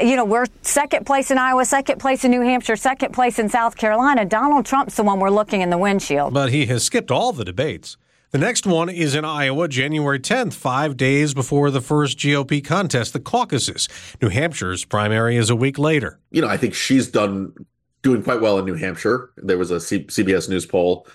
you 0.00 0.16
know, 0.16 0.24
we're 0.24 0.46
second 0.62 1.06
place 1.06 1.30
in 1.30 1.38
Iowa, 1.38 1.64
second 1.64 1.98
place 1.98 2.24
in 2.24 2.30
New 2.30 2.42
Hampshire, 2.42 2.76
second 2.76 3.12
place 3.12 3.38
in 3.38 3.48
South 3.48 3.76
Carolina. 3.76 4.24
Donald 4.24 4.66
Trump's 4.66 4.96
the 4.96 5.02
one 5.02 5.20
we're 5.20 5.30
looking 5.30 5.60
in 5.60 5.70
the 5.70 5.78
windshield. 5.78 6.32
But 6.32 6.50
he 6.52 6.66
has 6.66 6.84
skipped 6.84 7.10
all 7.10 7.32
the 7.32 7.44
debates. 7.44 7.96
The 8.32 8.38
next 8.38 8.66
one 8.66 8.88
is 8.88 9.14
in 9.14 9.24
Iowa, 9.24 9.68
January 9.68 10.18
10th, 10.18 10.54
five 10.54 10.96
days 10.96 11.32
before 11.32 11.70
the 11.70 11.80
first 11.80 12.18
GOP 12.18 12.62
contest, 12.64 13.12
the 13.12 13.20
caucuses. 13.20 13.88
New 14.20 14.28
Hampshire's 14.28 14.84
primary 14.84 15.36
is 15.36 15.48
a 15.48 15.54
week 15.54 15.78
later. 15.78 16.18
You 16.32 16.42
know, 16.42 16.48
I 16.48 16.56
think 16.56 16.74
she's 16.74 17.08
done 17.08 17.54
doing 18.02 18.24
quite 18.24 18.40
well 18.40 18.58
in 18.58 18.64
New 18.64 18.74
Hampshire. 18.74 19.30
There 19.36 19.56
was 19.56 19.70
a 19.70 19.80
C- 19.80 20.04
CBS 20.04 20.48
News 20.48 20.66
poll 20.66 21.06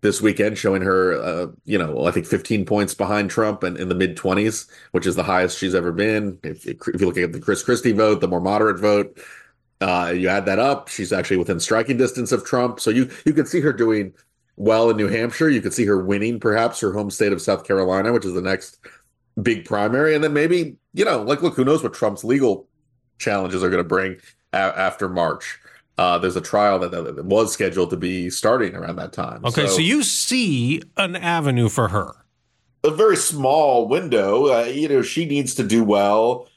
this 0.00 0.20
weekend 0.20 0.58
showing 0.58 0.82
her, 0.82 1.14
uh, 1.22 1.46
you 1.64 1.78
know, 1.78 2.04
I 2.04 2.10
think 2.10 2.26
15 2.26 2.64
points 2.64 2.94
behind 2.94 3.30
Trump 3.30 3.62
and 3.62 3.76
in 3.78 3.88
the 3.88 3.94
mid 3.94 4.16
20s, 4.16 4.68
which 4.90 5.06
is 5.06 5.14
the 5.14 5.22
highest 5.22 5.58
she's 5.58 5.74
ever 5.74 5.92
been. 5.92 6.38
If, 6.42 6.66
if 6.66 7.00
you 7.00 7.06
look 7.06 7.16
at 7.16 7.32
the 7.32 7.40
Chris 7.40 7.62
Christie 7.62 7.92
vote, 7.92 8.20
the 8.20 8.28
more 8.28 8.40
moderate 8.40 8.80
vote, 8.80 9.18
uh, 9.80 10.12
you 10.14 10.28
add 10.28 10.46
that 10.46 10.58
up, 10.58 10.88
she's 10.88 11.12
actually 11.12 11.36
within 11.36 11.60
striking 11.60 11.96
distance 11.96 12.32
of 12.32 12.44
Trump. 12.44 12.80
So 12.80 12.90
you 12.90 13.08
you 13.24 13.32
can 13.32 13.46
see 13.46 13.60
her 13.60 13.72
doing 13.72 14.14
well 14.56 14.90
in 14.90 14.96
New 14.96 15.08
Hampshire. 15.08 15.48
You 15.48 15.60
could 15.60 15.74
see 15.74 15.84
her 15.84 16.02
winning 16.02 16.40
perhaps 16.40 16.80
her 16.80 16.92
home 16.92 17.10
state 17.10 17.32
of 17.32 17.42
South 17.42 17.64
Carolina, 17.64 18.12
which 18.12 18.24
is 18.24 18.34
the 18.34 18.42
next 18.42 18.78
big 19.40 19.64
primary. 19.64 20.14
And 20.14 20.24
then 20.24 20.32
maybe, 20.32 20.76
you 20.94 21.04
know, 21.04 21.22
like, 21.22 21.42
look, 21.42 21.54
who 21.54 21.64
knows 21.64 21.82
what 21.82 21.94
Trump's 21.94 22.24
legal 22.24 22.66
challenges 23.18 23.62
are 23.62 23.70
going 23.70 23.82
to 23.82 23.88
bring 23.88 24.16
a- 24.52 24.56
after 24.56 25.08
March. 25.08 25.58
Uh, 25.98 26.18
there's 26.18 26.36
a 26.36 26.42
trial 26.42 26.78
that, 26.78 26.90
that, 26.90 27.24
was 27.24 27.52
scheduled 27.52 27.88
to 27.90 27.96
be 27.96 28.28
starting 28.28 28.74
around 28.74 28.96
that 28.96 29.12
time. 29.12 29.44
Okay, 29.44 29.66
so, 29.66 29.76
so 29.76 29.80
you 29.80 30.02
see 30.02 30.82
an 30.98 31.16
avenue 31.16 31.70
for 31.70 31.88
her. 31.88 32.12
A 32.84 32.90
very 32.90 33.16
small 33.16 33.88
window. 33.88 34.52
Uh, 34.52 34.64
you 34.64 34.88
know, 34.88 35.00
she 35.00 35.24
needs 35.24 35.54
to 35.54 35.62
do 35.62 35.82
well 35.82 36.48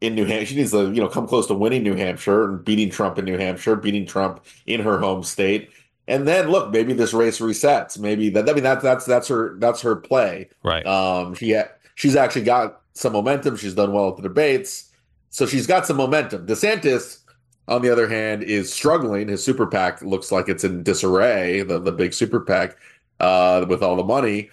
in 0.00 0.14
New 0.14 0.24
Hampshire. 0.24 0.46
She 0.46 0.56
needs 0.56 0.70
to, 0.72 0.90
you 0.92 1.00
know, 1.00 1.08
come 1.08 1.28
close 1.28 1.46
to 1.48 1.54
winning 1.54 1.82
New 1.82 1.94
Hampshire 1.94 2.44
and 2.44 2.64
beating 2.64 2.90
Trump 2.90 3.18
in 3.18 3.26
New 3.26 3.36
Hampshire, 3.36 3.76
beating 3.76 4.06
Trump 4.06 4.44
in 4.66 4.80
her 4.80 4.98
home 4.98 5.22
state. 5.22 5.70
And 6.06 6.28
then 6.28 6.48
look, 6.48 6.70
maybe 6.70 6.92
this 6.92 7.14
race 7.14 7.38
resets. 7.40 7.98
Maybe 7.98 8.28
that. 8.30 8.48
I 8.48 8.52
mean, 8.52 8.62
that's 8.62 8.82
that's 8.82 9.06
that's 9.06 9.28
her 9.28 9.56
that's 9.58 9.80
her 9.80 9.96
play. 9.96 10.48
Right. 10.62 10.86
Um. 10.86 11.34
She 11.34 11.58
she's 11.94 12.16
actually 12.16 12.44
got 12.44 12.82
some 12.92 13.14
momentum. 13.14 13.56
She's 13.56 13.74
done 13.74 13.92
well 13.92 14.10
at 14.10 14.16
the 14.16 14.22
debates, 14.22 14.90
so 15.30 15.46
she's 15.46 15.66
got 15.66 15.86
some 15.86 15.96
momentum. 15.96 16.46
DeSantis, 16.46 17.20
on 17.68 17.80
the 17.80 17.90
other 17.90 18.06
hand, 18.06 18.42
is 18.42 18.72
struggling. 18.72 19.28
His 19.28 19.42
super 19.42 19.66
PAC 19.66 20.02
looks 20.02 20.30
like 20.30 20.48
it's 20.48 20.64
in 20.64 20.82
disarray. 20.82 21.62
The 21.62 21.78
the 21.78 21.92
big 21.92 22.12
super 22.12 22.40
PAC, 22.40 22.76
uh, 23.20 23.64
with 23.68 23.82
all 23.82 23.96
the 23.96 24.04
money. 24.04 24.50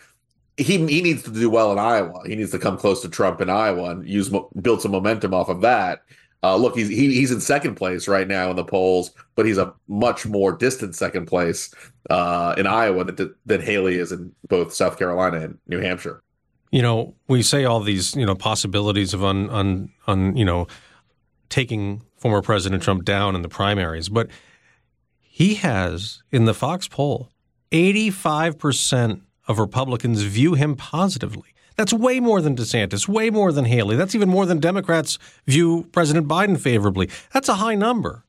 He 0.58 0.78
he 0.86 1.02
needs 1.02 1.24
to 1.24 1.32
do 1.32 1.50
well 1.50 1.72
in 1.72 1.80
Iowa. 1.80 2.22
He 2.26 2.36
needs 2.36 2.52
to 2.52 2.60
come 2.60 2.78
close 2.78 3.02
to 3.02 3.10
Trump 3.10 3.42
in 3.42 3.50
Iowa 3.50 3.90
and 3.92 4.08
use 4.08 4.30
build 4.62 4.82
some 4.82 4.92
momentum 4.92 5.34
off 5.34 5.50
of 5.50 5.62
that. 5.62 6.04
Uh, 6.44 6.56
look, 6.56 6.76
he's 6.76 6.90
he, 6.90 7.14
he's 7.14 7.32
in 7.32 7.40
second 7.40 7.76
place 7.76 8.08
right 8.08 8.28
now 8.28 8.50
in 8.50 8.56
the 8.56 8.64
polls, 8.64 9.12
but 9.36 9.46
he's 9.46 9.60
a 9.60 9.74
much 9.88 10.26
more 10.26 10.52
distant 10.52 10.96
second 10.96 11.28
place 11.28 11.74
uh, 12.10 12.56
in 12.58 12.66
Iowa 12.66 13.04
than, 13.04 13.36
than 13.46 13.62
Haley 13.62 13.98
is 13.98 14.12
in 14.12 14.34
both 14.48 14.74
South 14.74 14.98
Carolina 14.98 15.40
and 15.40 15.58
New 15.68 15.80
Hampshire. 15.80 16.24
You 16.72 16.82
know, 16.82 17.14
we 17.28 17.44
say 17.44 17.66
all 17.66 17.82
these 17.82 18.16
you 18.16 18.26
know 18.26 18.36
possibilities 18.36 19.14
of 19.14 19.24
un, 19.24 19.50
un, 19.50 19.90
un 20.08 20.36
you 20.36 20.46
know 20.46 20.68
taking 21.50 22.02
former 22.18 22.42
President 22.42 22.82
Trump 22.82 23.06
down 23.06 23.36
in 23.36 23.44
the 23.44 23.50
primaries, 23.50 24.10
but 24.10 24.30
he 25.20 25.56
has 25.56 26.24
in 26.32 26.46
the 26.46 26.54
Fox 26.56 26.88
poll, 26.88 27.30
eighty 27.72 28.10
five 28.10 28.58
percent 28.58 29.22
of 29.48 29.60
Republicans 29.60 30.24
view 30.24 30.56
him 30.56 30.76
positively. 30.76 31.54
That's 31.76 31.94
way 31.94 32.20
more 32.20 32.42
than 32.42 32.56
DeSantis, 32.56 33.08
way 33.08 33.30
more 33.30 33.52
than 33.52 33.66
Haley. 33.66 33.96
That's 33.96 34.16
even 34.16 34.30
more 34.30 34.46
than 34.46 34.60
Democrats 34.60 35.18
view 35.48 35.88
President 35.92 36.28
Biden 36.28 36.60
favorably. 36.60 37.10
That's 37.34 37.50
a 37.50 37.56
high 37.56 37.76
number. 37.76 38.24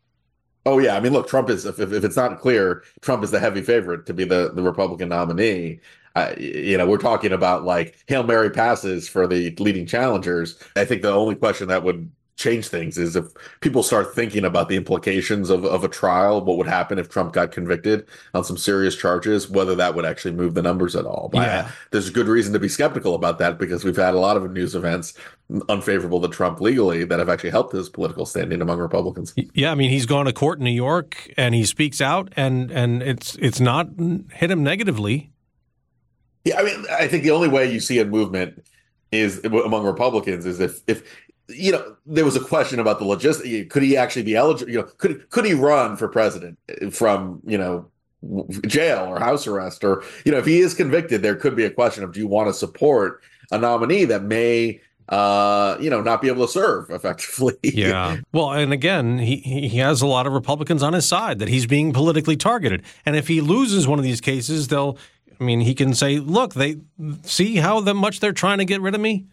Oh 0.65 0.79
yeah, 0.79 0.97
I 0.97 1.01
mean, 1.01 1.13
look, 1.13 1.29
Trump 1.29 1.51
is 1.51 1.65
if, 1.65 1.79
if 1.81 2.05
it's 2.05 2.17
not 2.17 2.41
clear, 2.41 2.85
Trump 3.01 3.25
is 3.25 3.33
the 3.33 3.41
heavy 3.41 3.63
favorite 3.63 4.07
to 4.07 4.15
be 4.15 4.25
the 4.25 4.53
the 4.55 4.63
Republican 4.63 5.09
nominee. 5.09 5.81
Uh, 6.15 6.35
you 6.39 6.77
know, 6.77 6.87
we're 6.87 6.99
talking 6.99 7.33
about 7.33 7.65
like 7.65 7.97
hail 8.07 8.23
mary 8.23 8.51
passes 8.51 9.09
for 9.09 9.27
the 9.27 9.55
leading 9.59 9.87
challengers. 9.87 10.59
I 10.77 10.85
think 10.85 11.03
the 11.03 11.11
only 11.11 11.35
question 11.35 11.69
that 11.69 11.83
would 11.83 12.11
change 12.43 12.69
things 12.69 12.99
is 12.99 13.15
if 13.15 13.27
people 13.61 13.83
start 13.83 14.15
thinking 14.15 14.45
about 14.45 14.69
the 14.69 14.77
implications 14.77 15.49
of, 15.49 15.65
of 15.65 15.85
a 15.85 15.89
trial, 15.89 16.45
what 16.45 16.57
would 16.59 16.67
happen 16.67 16.99
if 16.99 17.09
Trump 17.09 17.33
got 17.33 17.53
convicted 17.53 18.07
on 18.35 18.43
some 18.45 18.57
serious 18.57 18.97
charges, 18.97 19.49
whether 19.49 19.75
that 19.77 19.95
would 19.95 20.05
actually 20.05 20.33
move 20.33 20.55
the 20.55 20.63
numbers 20.63 20.97
at 20.97 21.07
all. 21.07 21.29
But 21.33 21.47
yeah. 21.47 21.71
there's 21.91 22.11
good 22.11 22.27
reason 22.27 22.53
to 22.53 22.59
be 22.59 22.69
skeptical 22.69 23.15
about 23.15 23.39
that 23.39 23.59
because 23.59 23.85
we've 23.85 23.97
had 23.97 24.15
a 24.15 24.19
lot 24.19 24.37
of 24.37 24.51
news 24.51 24.75
events 24.75 25.15
unfavorable 25.69 26.21
to 26.21 26.29
Trump 26.29 26.61
legally 26.61 27.05
that 27.05 27.19
have 27.19 27.29
actually 27.29 27.51
helped 27.51 27.73
his 27.73 27.89
political 27.89 28.27
standing 28.27 28.61
among 28.61 28.79
Republicans. 28.79 29.35
Yeah, 29.55 29.71
I 29.71 29.75
mean 29.75 29.91
he's 29.91 30.07
gone 30.07 30.27
to 30.27 30.33
court 30.33 30.59
in 30.59 30.65
New 30.65 30.71
York 30.71 31.33
and 31.37 31.55
he 31.55 31.65
speaks 31.65 32.01
out 32.01 32.33
and 32.37 32.71
and 32.71 33.03
it's 33.03 33.37
it's 33.37 33.61
not 33.61 33.89
hit 34.33 34.51
him 34.51 34.63
negatively. 34.63 35.31
Yeah, 36.45 36.59
I 36.59 36.63
mean 36.63 36.85
I 36.91 37.07
think 37.07 37.23
the 37.23 37.31
only 37.31 37.49
way 37.49 37.71
you 37.71 37.81
see 37.81 37.99
a 37.99 38.05
movement 38.05 38.65
is 39.11 39.45
among 39.45 39.85
Republicans 39.85 40.47
is 40.47 40.59
if 40.59 40.81
if 40.87 41.03
you 41.49 41.73
know, 41.73 41.97
there 42.07 42.25
was 42.25 42.37
a 42.37 42.41
question 42.41 42.79
about 42.79 42.99
the 42.99 43.05
logistics. 43.05 43.73
Could 43.73 43.83
he 43.83 43.97
actually 43.97 44.23
be 44.23 44.37
eligible? 44.37 44.73
You 44.73 44.79
know, 44.81 44.85
could 44.85 45.29
could 45.31 45.45
he 45.45 45.55
run 45.55 45.97
for 45.97 46.09
president 46.09 46.59
from 46.91 47.41
you 47.45 47.59
know 47.59 47.89
jail 48.67 49.07
or 49.09 49.19
house 49.19 49.47
arrest 49.47 49.83
or 49.83 50.05
you 50.25 50.33
know 50.33 50.39
if 50.39 50.47
he 50.47 50.61
is 50.61 50.75
convicted, 50.75 51.23
there 51.23 51.37
could 51.37 51.57
be 51.57 51.65
a 51.65 51.71
question 51.71 52.05
of 52.05 52.13
do 52.13 52.21
you 52.21 52.27
want 52.27 52.49
to 52.49 52.55
support 52.55 53.23
a 53.51 53.59
nominee 53.59 54.05
that 54.05 54.23
may 54.23 54.81
uh, 55.09 55.77
you 55.81 55.91
know, 55.91 56.01
not 56.01 56.23
be 56.23 56.29
able 56.29 56.47
to 56.47 56.51
serve 56.53 56.89
effectively. 56.91 57.55
yeah. 57.63 58.19
Well, 58.33 58.53
and 58.53 58.73
again, 58.73 59.19
he 59.19 59.37
he 59.37 59.79
has 59.79 60.01
a 60.01 60.07
lot 60.07 60.27
of 60.27 60.33
Republicans 60.33 60.83
on 60.83 60.93
his 60.93 61.07
side 61.07 61.39
that 61.41 61.49
he's 61.49 61.67
being 61.67 61.93
politically 61.93 62.37
targeted, 62.37 62.83
and 63.05 63.15
if 63.15 63.29
he 63.29 63.41
loses 63.41 63.87
one 63.87 63.99
of 63.99 64.05
these 64.05 64.21
cases, 64.21 64.69
they'll. 64.69 64.97
I 65.41 65.45
mean, 65.45 65.61
he 65.61 65.75
can 65.75 65.93
say, 65.93 66.19
"Look, 66.19 66.55
they 66.55 66.77
see 67.25 67.57
how 67.57 67.81
much 67.81 68.21
they're 68.21 68.33
trying 68.33 68.59
to 68.59 68.65
get 68.65 68.81
rid 68.81 68.95
of 68.95 69.01
me." 69.01 69.27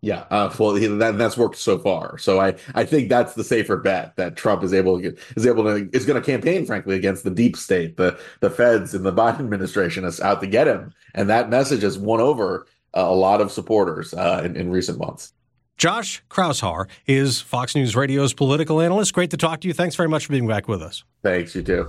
Yeah, 0.00 0.26
uh, 0.30 0.54
well, 0.58 0.74
that, 0.74 1.18
that's 1.18 1.36
worked 1.36 1.56
so 1.56 1.76
far. 1.76 2.18
So 2.18 2.40
I, 2.40 2.54
I 2.74 2.84
think 2.84 3.08
that's 3.08 3.34
the 3.34 3.42
safer 3.42 3.76
bet 3.76 4.14
that 4.14 4.36
Trump 4.36 4.62
is 4.62 4.72
able 4.72 4.96
to 4.96 5.02
get, 5.02 5.18
is 5.36 5.44
able 5.44 5.64
to 5.64 5.88
is 5.92 6.06
going 6.06 6.20
to 6.20 6.24
campaign, 6.24 6.66
frankly, 6.66 6.94
against 6.94 7.24
the 7.24 7.30
deep 7.30 7.56
state, 7.56 7.96
the 7.96 8.18
the 8.40 8.50
Feds 8.50 8.94
and 8.94 9.04
the 9.04 9.12
Biden 9.18 9.40
administration 9.40 10.04
is 10.04 10.20
out 10.20 10.40
to 10.40 10.46
get 10.46 10.68
him, 10.68 10.94
and 11.14 11.28
that 11.28 11.50
message 11.50 11.82
has 11.82 11.98
won 11.98 12.20
over 12.20 12.66
uh, 12.96 13.00
a 13.00 13.14
lot 13.14 13.40
of 13.40 13.50
supporters 13.50 14.14
uh, 14.14 14.42
in, 14.44 14.54
in 14.54 14.70
recent 14.70 14.98
months. 14.98 15.32
Josh 15.76 16.22
Kraushaar 16.28 16.86
is 17.06 17.40
Fox 17.40 17.74
News 17.74 17.94
Radio's 17.94 18.34
political 18.34 18.80
analyst. 18.80 19.14
Great 19.14 19.30
to 19.30 19.36
talk 19.36 19.60
to 19.60 19.68
you. 19.68 19.74
Thanks 19.74 19.94
very 19.94 20.08
much 20.08 20.26
for 20.26 20.32
being 20.32 20.46
back 20.46 20.68
with 20.68 20.82
us. 20.82 21.04
Thanks, 21.22 21.54
you 21.54 21.62
too. 21.62 21.88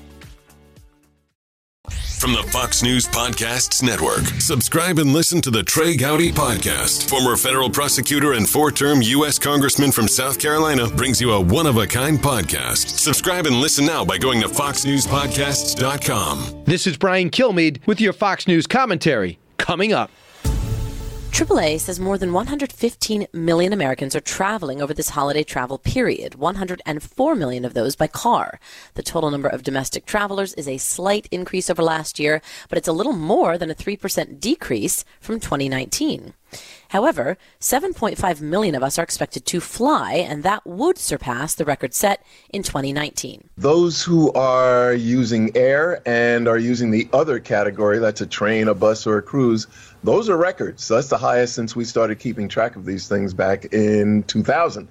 From 2.21 2.33
the 2.33 2.43
Fox 2.43 2.83
News 2.83 3.07
Podcasts 3.07 3.81
Network. 3.81 4.23
Subscribe 4.39 4.99
and 4.99 5.11
listen 5.11 5.41
to 5.41 5.49
the 5.49 5.63
Trey 5.63 5.95
Gowdy 5.95 6.31
Podcast. 6.31 7.09
Former 7.09 7.35
federal 7.35 7.67
prosecutor 7.67 8.33
and 8.33 8.47
four 8.47 8.71
term 8.71 9.01
U.S. 9.01 9.39
Congressman 9.39 9.91
from 9.91 10.07
South 10.07 10.37
Carolina 10.37 10.87
brings 10.87 11.19
you 11.19 11.31
a 11.31 11.41
one 11.41 11.65
of 11.65 11.77
a 11.77 11.87
kind 11.87 12.19
podcast. 12.19 12.99
Subscribe 12.99 13.47
and 13.47 13.55
listen 13.55 13.87
now 13.87 14.05
by 14.05 14.19
going 14.19 14.39
to 14.41 14.47
FoxNewsPodcasts.com. 14.47 16.65
This 16.65 16.85
is 16.85 16.95
Brian 16.95 17.31
Kilmeade 17.31 17.79
with 17.87 17.99
your 17.99 18.13
Fox 18.13 18.47
News 18.47 18.67
commentary. 18.67 19.39
Coming 19.57 19.91
up. 19.91 20.11
AAA 21.31 21.79
says 21.79 21.97
more 21.97 22.17
than 22.17 22.33
115 22.33 23.25
million 23.31 23.71
Americans 23.71 24.17
are 24.17 24.19
traveling 24.19 24.81
over 24.81 24.93
this 24.93 25.09
holiday 25.09 25.43
travel 25.43 25.77
period, 25.77 26.35
104 26.35 27.35
million 27.35 27.63
of 27.63 27.73
those 27.73 27.95
by 27.95 28.05
car. 28.05 28.59
The 28.95 29.01
total 29.01 29.31
number 29.31 29.47
of 29.47 29.63
domestic 29.63 30.05
travelers 30.05 30.53
is 30.55 30.67
a 30.67 30.77
slight 30.77 31.29
increase 31.31 31.69
over 31.69 31.81
last 31.81 32.19
year, 32.19 32.41
but 32.67 32.77
it's 32.77 32.87
a 32.89 32.93
little 32.93 33.13
more 33.13 33.57
than 33.57 33.71
a 33.71 33.75
3% 33.75 34.41
decrease 34.41 35.05
from 35.21 35.39
2019. 35.39 36.33
However, 36.89 37.37
7.5 37.59 38.41
million 38.41 38.75
of 38.75 38.83
us 38.83 38.99
are 38.99 39.03
expected 39.03 39.45
to 39.45 39.61
fly, 39.61 40.13
and 40.13 40.43
that 40.43 40.65
would 40.65 40.97
surpass 40.97 41.55
the 41.55 41.63
record 41.63 41.93
set 41.93 42.23
in 42.49 42.63
2019. 42.63 43.49
Those 43.57 44.03
who 44.03 44.31
are 44.33 44.93
using 44.93 45.55
air 45.55 46.01
and 46.05 46.47
are 46.47 46.57
using 46.57 46.91
the 46.91 47.07
other 47.13 47.39
category, 47.39 47.99
that's 47.99 48.21
a 48.21 48.25
train, 48.25 48.67
a 48.67 48.73
bus, 48.73 49.07
or 49.07 49.17
a 49.17 49.21
cruise, 49.21 49.67
those 50.03 50.29
are 50.29 50.37
records. 50.37 50.87
That's 50.87 51.07
the 51.07 51.17
highest 51.17 51.55
since 51.55 51.75
we 51.75 51.85
started 51.85 52.19
keeping 52.19 52.49
track 52.49 52.75
of 52.75 52.85
these 52.85 53.07
things 53.07 53.33
back 53.33 53.65
in 53.73 54.23
2000. 54.23 54.87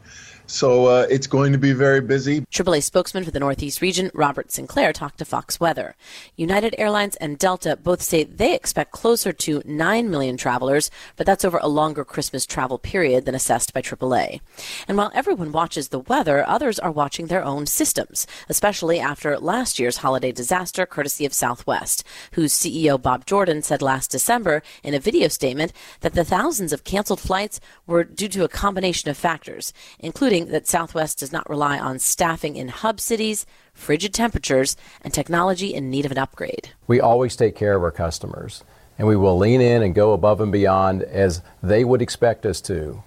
So 0.50 0.86
uh, 0.86 1.06
it's 1.08 1.28
going 1.28 1.52
to 1.52 1.58
be 1.58 1.72
very 1.72 2.00
busy. 2.00 2.40
AAA 2.40 2.82
spokesman 2.82 3.22
for 3.22 3.30
the 3.30 3.38
Northeast 3.38 3.80
region, 3.80 4.10
Robert 4.14 4.50
Sinclair, 4.50 4.92
talked 4.92 5.18
to 5.18 5.24
Fox 5.24 5.60
Weather. 5.60 5.94
United 6.36 6.74
Airlines 6.76 7.14
and 7.16 7.38
Delta 7.38 7.76
both 7.76 8.02
say 8.02 8.24
they 8.24 8.52
expect 8.54 8.90
closer 8.90 9.32
to 9.32 9.62
9 9.64 10.10
million 10.10 10.36
travelers, 10.36 10.90
but 11.14 11.24
that's 11.24 11.44
over 11.44 11.58
a 11.58 11.68
longer 11.68 12.04
Christmas 12.04 12.44
travel 12.46 12.78
period 12.78 13.26
than 13.26 13.34
assessed 13.34 13.72
by 13.72 13.80
AAA. 13.80 14.40
And 14.88 14.98
while 14.98 15.12
everyone 15.14 15.52
watches 15.52 15.88
the 15.88 16.00
weather, 16.00 16.46
others 16.46 16.80
are 16.80 16.90
watching 16.90 17.28
their 17.28 17.44
own 17.44 17.66
systems, 17.66 18.26
especially 18.48 18.98
after 18.98 19.38
last 19.38 19.78
year's 19.78 19.98
holiday 19.98 20.32
disaster 20.32 20.84
courtesy 20.84 21.24
of 21.24 21.32
Southwest, 21.32 22.02
whose 22.32 22.52
CEO 22.52 23.00
Bob 23.00 23.24
Jordan 23.24 23.62
said 23.62 23.82
last 23.82 24.10
December 24.10 24.64
in 24.82 24.94
a 24.94 25.00
video 25.00 25.28
statement 25.28 25.72
that 26.00 26.14
the 26.14 26.24
thousands 26.24 26.72
of 26.72 26.82
canceled 26.82 27.20
flights 27.20 27.60
were 27.86 28.02
due 28.02 28.28
to 28.28 28.42
a 28.42 28.48
combination 28.48 29.08
of 29.08 29.16
factors, 29.16 29.72
including 30.00 30.39
that 30.44 30.66
Southwest 30.66 31.18
does 31.18 31.32
not 31.32 31.48
rely 31.48 31.78
on 31.78 31.98
staffing 31.98 32.56
in 32.56 32.68
hub 32.68 33.00
cities, 33.00 33.46
frigid 33.72 34.12
temperatures, 34.12 34.76
and 35.02 35.12
technology 35.12 35.74
in 35.74 35.90
need 35.90 36.04
of 36.04 36.12
an 36.12 36.18
upgrade. 36.18 36.70
We 36.86 37.00
always 37.00 37.36
take 37.36 37.54
care 37.54 37.76
of 37.76 37.82
our 37.82 37.90
customers, 37.90 38.64
and 38.98 39.06
we 39.06 39.16
will 39.16 39.38
lean 39.38 39.60
in 39.60 39.82
and 39.82 39.94
go 39.94 40.12
above 40.12 40.40
and 40.40 40.52
beyond 40.52 41.02
as 41.02 41.42
they 41.62 41.84
would 41.84 42.02
expect 42.02 42.46
us 42.46 42.60
to. 42.62 43.02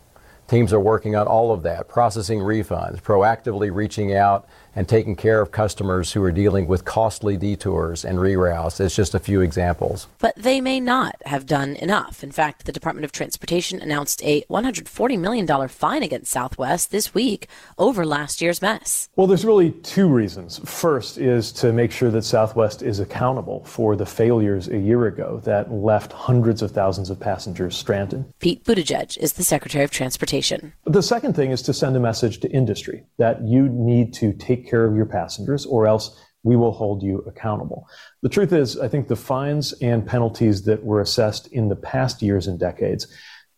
Teams 0.47 0.73
are 0.73 0.79
working 0.79 1.15
on 1.15 1.25
all 1.25 1.51
of 1.51 1.63
that, 1.63 1.87
processing 1.87 2.39
refunds, 2.39 3.01
proactively 3.01 3.73
reaching 3.73 4.13
out 4.13 4.47
and 4.75 4.87
taking 4.87 5.15
care 5.15 5.41
of 5.41 5.51
customers 5.51 6.13
who 6.13 6.23
are 6.23 6.31
dealing 6.31 6.67
with 6.67 6.85
costly 6.85 7.37
detours 7.37 8.03
and 8.03 8.17
reroutes. 8.17 8.79
is 8.79 8.95
just 8.95 9.13
a 9.13 9.19
few 9.19 9.41
examples. 9.41 10.07
But 10.19 10.35
they 10.35 10.61
may 10.61 10.79
not 10.79 11.15
have 11.25 11.45
done 11.45 11.75
enough. 11.75 12.23
In 12.23 12.31
fact, 12.31 12.65
the 12.65 12.71
Department 12.71 13.05
of 13.05 13.11
Transportation 13.11 13.81
announced 13.81 14.23
a 14.23 14.41
$140 14.43 15.19
million 15.19 15.67
fine 15.67 16.03
against 16.03 16.31
Southwest 16.31 16.91
this 16.91 17.13
week 17.13 17.47
over 17.77 18.05
last 18.05 18.41
year's 18.41 18.61
mess. 18.61 19.09
Well, 19.15 19.27
there's 19.27 19.45
really 19.45 19.71
two 19.71 20.07
reasons. 20.07 20.59
First 20.65 21.17
is 21.17 21.51
to 21.53 21.71
make 21.71 21.91
sure 21.91 22.11
that 22.11 22.23
Southwest 22.23 22.81
is 22.81 22.99
accountable 22.99 23.63
for 23.65 23.95
the 23.95 24.05
failures 24.05 24.67
a 24.67 24.77
year 24.77 25.05
ago 25.07 25.41
that 25.43 25.71
left 25.71 26.11
hundreds 26.11 26.61
of 26.61 26.71
thousands 26.71 27.09
of 27.09 27.19
passengers 27.19 27.75
stranded. 27.75 28.25
Pete 28.39 28.63
Buttigieg 28.63 29.17
is 29.17 29.33
the 29.33 29.43
Secretary 29.43 29.83
of 29.83 29.91
Transportation. 29.91 30.73
The 30.85 31.01
second 31.03 31.35
thing 31.35 31.51
is 31.51 31.61
to 31.63 31.73
send 31.73 31.95
a 31.95 31.99
message 31.99 32.39
to 32.39 32.51
industry 32.51 33.03
that 33.17 33.41
you 33.43 33.69
need 33.69 34.13
to 34.15 34.33
take 34.33 34.62
care 34.67 34.86
of 34.86 34.96
your 34.96 35.05
passengers 35.05 35.65
or 35.65 35.88
else 35.88 36.20
we 36.43 36.55
will 36.55 36.72
hold 36.72 37.01
you 37.01 37.20
accountable. 37.20 37.88
The 38.22 38.29
truth 38.29 38.51
is, 38.51 38.77
I 38.77 38.88
think 38.88 39.08
the 39.08 39.15
fines 39.15 39.74
and 39.82 40.05
penalties 40.05 40.63
that 40.63 40.84
were 40.84 41.00
assessed 41.00 41.48
in 41.48 41.70
the 41.70 41.75
past 41.75 42.22
years 42.22 42.48
and 42.48 42.60
decades 42.60 43.08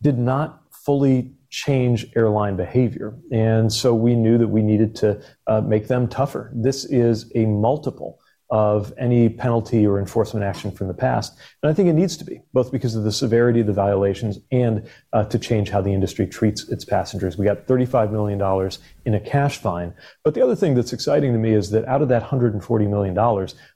did 0.02 0.20
not 0.20 0.62
fully 0.72 1.34
change 1.50 2.06
airline 2.16 2.56
behavior. 2.56 3.18
And 3.32 3.72
so 3.72 3.96
we 3.96 4.16
knew 4.16 4.38
that 4.38 4.48
we 4.48 4.62
needed 4.62 4.96
to 4.98 5.22
uh, 5.48 5.62
make 5.62 5.88
them 5.88 6.08
tougher. 6.08 6.52
This 6.54 6.86
is 6.86 7.32
a 7.34 7.46
multiple 7.46 8.20
of 8.52 8.94
any 8.98 9.28
penalty 9.28 9.88
or 9.88 9.98
enforcement 9.98 10.46
action 10.46 10.72
from 10.72 10.88
the 10.88 10.94
past. 10.94 11.38
And 11.64 11.70
I 11.70 11.74
think 11.74 11.90
it 11.90 11.94
needs 11.94 12.16
to 12.18 12.26
be, 12.26 12.42
both 12.54 12.72
because 12.72 12.96
of 12.96 13.04
the 13.04 13.12
severity 13.12 13.62
of 13.62 13.68
the 13.68 13.74
violations 13.74 14.38
and 14.52 14.88
uh, 15.14 15.26
to 15.26 15.40
change 15.40 15.70
how 15.70 15.82
the 15.82 15.92
industry 15.92 16.28
treats 16.28 16.70
its 16.70 16.86
passengers. 16.86 17.38
We 17.38 17.46
got 17.46 17.66
$35 17.66 18.12
million 18.12 18.72
in 19.06 19.16
a 19.16 19.20
cash 19.20 19.58
fine. 19.58 19.94
But 20.24 20.36
the 20.36 20.44
other 20.44 20.56
thing 20.56 20.76
that's 20.76 20.94
exciting 20.94 21.34
to 21.34 21.40
me 21.40 21.54
is 21.54 21.72
that 21.72 21.86
out 21.86 22.04
of 22.04 22.10
that 22.10 22.24
$140 22.24 22.90
million, 22.90 23.16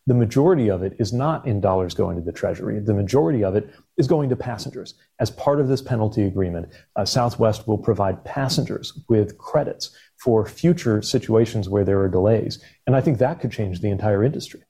the 0.06 0.14
majority 0.14 0.70
of 0.70 0.84
it 0.84 0.96
is 1.00 1.12
not 1.12 1.48
in 1.48 1.62
dollars 1.62 1.96
going 1.96 2.18
to 2.18 2.24
the 2.24 2.32
Treasury. 2.32 2.80
The 2.80 2.94
majority 2.94 3.44
of 3.44 3.56
it 3.56 3.74
is 3.98 4.08
going 4.08 4.30
to 4.30 4.36
passengers. 4.36 4.94
As 5.20 5.32
part 5.32 5.60
of 5.60 5.68
this 5.68 5.82
penalty 5.82 6.24
agreement, 6.24 6.70
uh, 6.96 7.06
Southwest 7.06 7.68
will 7.68 7.78
provide 7.78 8.24
passengers 8.24 8.98
with 9.10 9.38
credits 9.38 9.92
for 10.20 10.46
future 10.46 11.02
situations 11.02 11.70
where 11.70 11.86
there 11.86 12.00
are 12.02 12.10
delays. 12.10 12.64
And 12.86 12.96
I 12.96 13.02
think 13.02 13.18
that 13.18 13.40
could 13.40 13.52
change 13.52 13.82
the 13.82 13.90
entire 13.90 14.24
industry. 14.24 14.62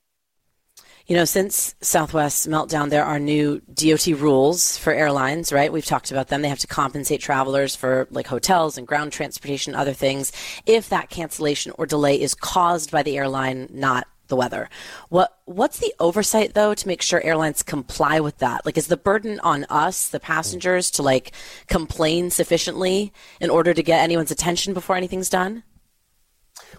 You 1.09 1.15
know, 1.15 1.25
since 1.25 1.73
Southwest 1.81 2.47
meltdown, 2.47 2.91
there 2.91 3.03
are 3.03 3.17
new 3.17 3.61
DOT 3.73 4.05
rules 4.19 4.77
for 4.77 4.93
airlines, 4.93 5.51
right? 5.51 5.73
We've 5.73 5.83
talked 5.83 6.11
about 6.11 6.27
them. 6.27 6.43
They 6.43 6.49
have 6.49 6.59
to 6.59 6.67
compensate 6.67 7.19
travelers 7.19 7.75
for 7.75 8.07
like 8.11 8.27
hotels 8.27 8.77
and 8.77 8.85
ground 8.85 9.11
transportation, 9.11 9.73
other 9.73 9.93
things, 9.93 10.31
if 10.67 10.89
that 10.89 11.09
cancellation 11.09 11.71
or 11.79 11.87
delay 11.87 12.21
is 12.21 12.35
caused 12.35 12.91
by 12.91 13.01
the 13.01 13.17
airline, 13.17 13.69
not 13.73 14.07
the 14.27 14.35
weather. 14.35 14.69
What 15.09 15.35
what's 15.45 15.79
the 15.79 15.95
oversight 15.99 16.53
though 16.53 16.75
to 16.75 16.87
make 16.87 17.01
sure 17.01 17.19
airlines 17.23 17.63
comply 17.63 18.19
with 18.19 18.37
that? 18.37 18.63
Like 18.63 18.77
is 18.77 18.85
the 18.85 18.95
burden 18.95 19.39
on 19.39 19.65
us, 19.67 20.09
the 20.09 20.19
passengers, 20.19 20.91
to 20.91 21.01
like 21.01 21.31
complain 21.65 22.29
sufficiently 22.29 23.11
in 23.41 23.49
order 23.49 23.73
to 23.73 23.81
get 23.81 24.03
anyone's 24.03 24.29
attention 24.29 24.75
before 24.75 24.95
anything's 24.95 25.29
done? 25.29 25.63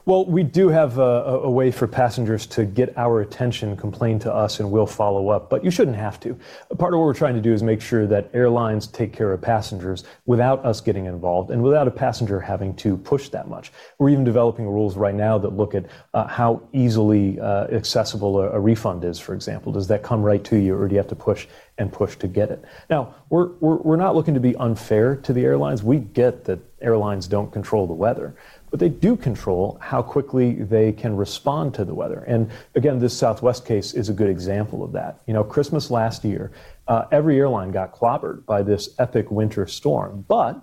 Well, 0.04 0.24
we 0.24 0.42
do 0.42 0.68
have 0.68 0.98
a, 0.98 1.02
a, 1.42 1.50
way 1.50 1.70
for 1.70 1.86
passengers 1.86 2.46
to 2.48 2.64
get 2.64 2.96
our 2.96 3.20
attention, 3.20 3.76
complain 3.76 4.18
to 4.20 4.32
us, 4.32 4.60
and 4.60 4.70
we'll 4.70 4.86
follow 4.86 5.28
up, 5.28 5.50
but 5.50 5.62
you 5.64 5.70
shouldn't 5.70 5.96
have 5.96 6.18
to. 6.20 6.38
Part 6.78 6.94
of 6.94 7.00
what 7.00 7.06
we're 7.06 7.14
trying 7.14 7.34
to 7.34 7.40
do 7.40 7.52
is 7.52 7.62
make 7.62 7.80
sure 7.80 8.06
that 8.06 8.30
airlines 8.32 8.86
take 8.86 9.12
care 9.12 9.32
of 9.32 9.40
passengers 9.40 10.04
without 10.26 10.64
us 10.64 10.80
getting 10.80 11.06
involved 11.06 11.50
and 11.50 11.62
without 11.62 11.86
a 11.86 11.90
passenger 11.90 12.40
having 12.40 12.74
to 12.76 12.96
push 12.96 13.28
that 13.28 13.48
much. 13.48 13.72
We're 13.98 14.10
even 14.10 14.24
developing 14.24 14.66
rules 14.66 14.96
right 14.96 15.14
now 15.14 15.38
that 15.38 15.50
look 15.50 15.74
at 15.74 15.86
uh, 16.14 16.26
how 16.26 16.62
easily 16.72 17.38
uh, 17.38 17.66
accessible 17.66 18.40
a, 18.40 18.50
a 18.50 18.60
refund 18.60 19.04
is, 19.04 19.18
for 19.18 19.34
example. 19.34 19.72
Does 19.72 19.88
that 19.88 20.02
come 20.02 20.22
right 20.22 20.42
to 20.44 20.56
you, 20.56 20.76
or 20.76 20.88
do 20.88 20.94
you 20.94 20.98
have 20.98 21.08
to 21.08 21.16
push 21.16 21.46
and 21.80 21.90
push 21.90 22.14
to 22.16 22.28
get 22.28 22.50
it. 22.50 22.62
Now, 22.90 23.14
we're, 23.30 23.52
we're, 23.58 23.76
we're 23.76 23.96
not 23.96 24.14
looking 24.14 24.34
to 24.34 24.40
be 24.40 24.54
unfair 24.56 25.16
to 25.16 25.32
the 25.32 25.42
airlines. 25.42 25.82
We 25.82 25.98
get 25.98 26.44
that 26.44 26.60
airlines 26.82 27.26
don't 27.26 27.50
control 27.50 27.86
the 27.86 27.94
weather 27.94 28.36
but 28.70 28.80
they 28.80 28.88
do 28.88 29.16
control 29.16 29.78
how 29.80 30.00
quickly 30.02 30.54
they 30.54 30.92
can 30.92 31.16
respond 31.16 31.74
to 31.74 31.84
the 31.84 31.94
weather. 31.94 32.24
And 32.26 32.50
again, 32.74 32.98
this 32.98 33.16
Southwest 33.16 33.66
case 33.66 33.94
is 33.94 34.08
a 34.08 34.12
good 34.12 34.30
example 34.30 34.84
of 34.84 34.92
that. 34.92 35.20
You 35.26 35.34
know, 35.34 35.44
Christmas 35.44 35.90
last 35.90 36.24
year, 36.24 36.52
uh, 36.88 37.06
every 37.12 37.38
airline 37.38 37.72
got 37.72 37.92
clobbered 37.92 38.46
by 38.46 38.62
this 38.62 38.90
epic 38.98 39.30
winter 39.30 39.66
storm, 39.66 40.24
but 40.28 40.62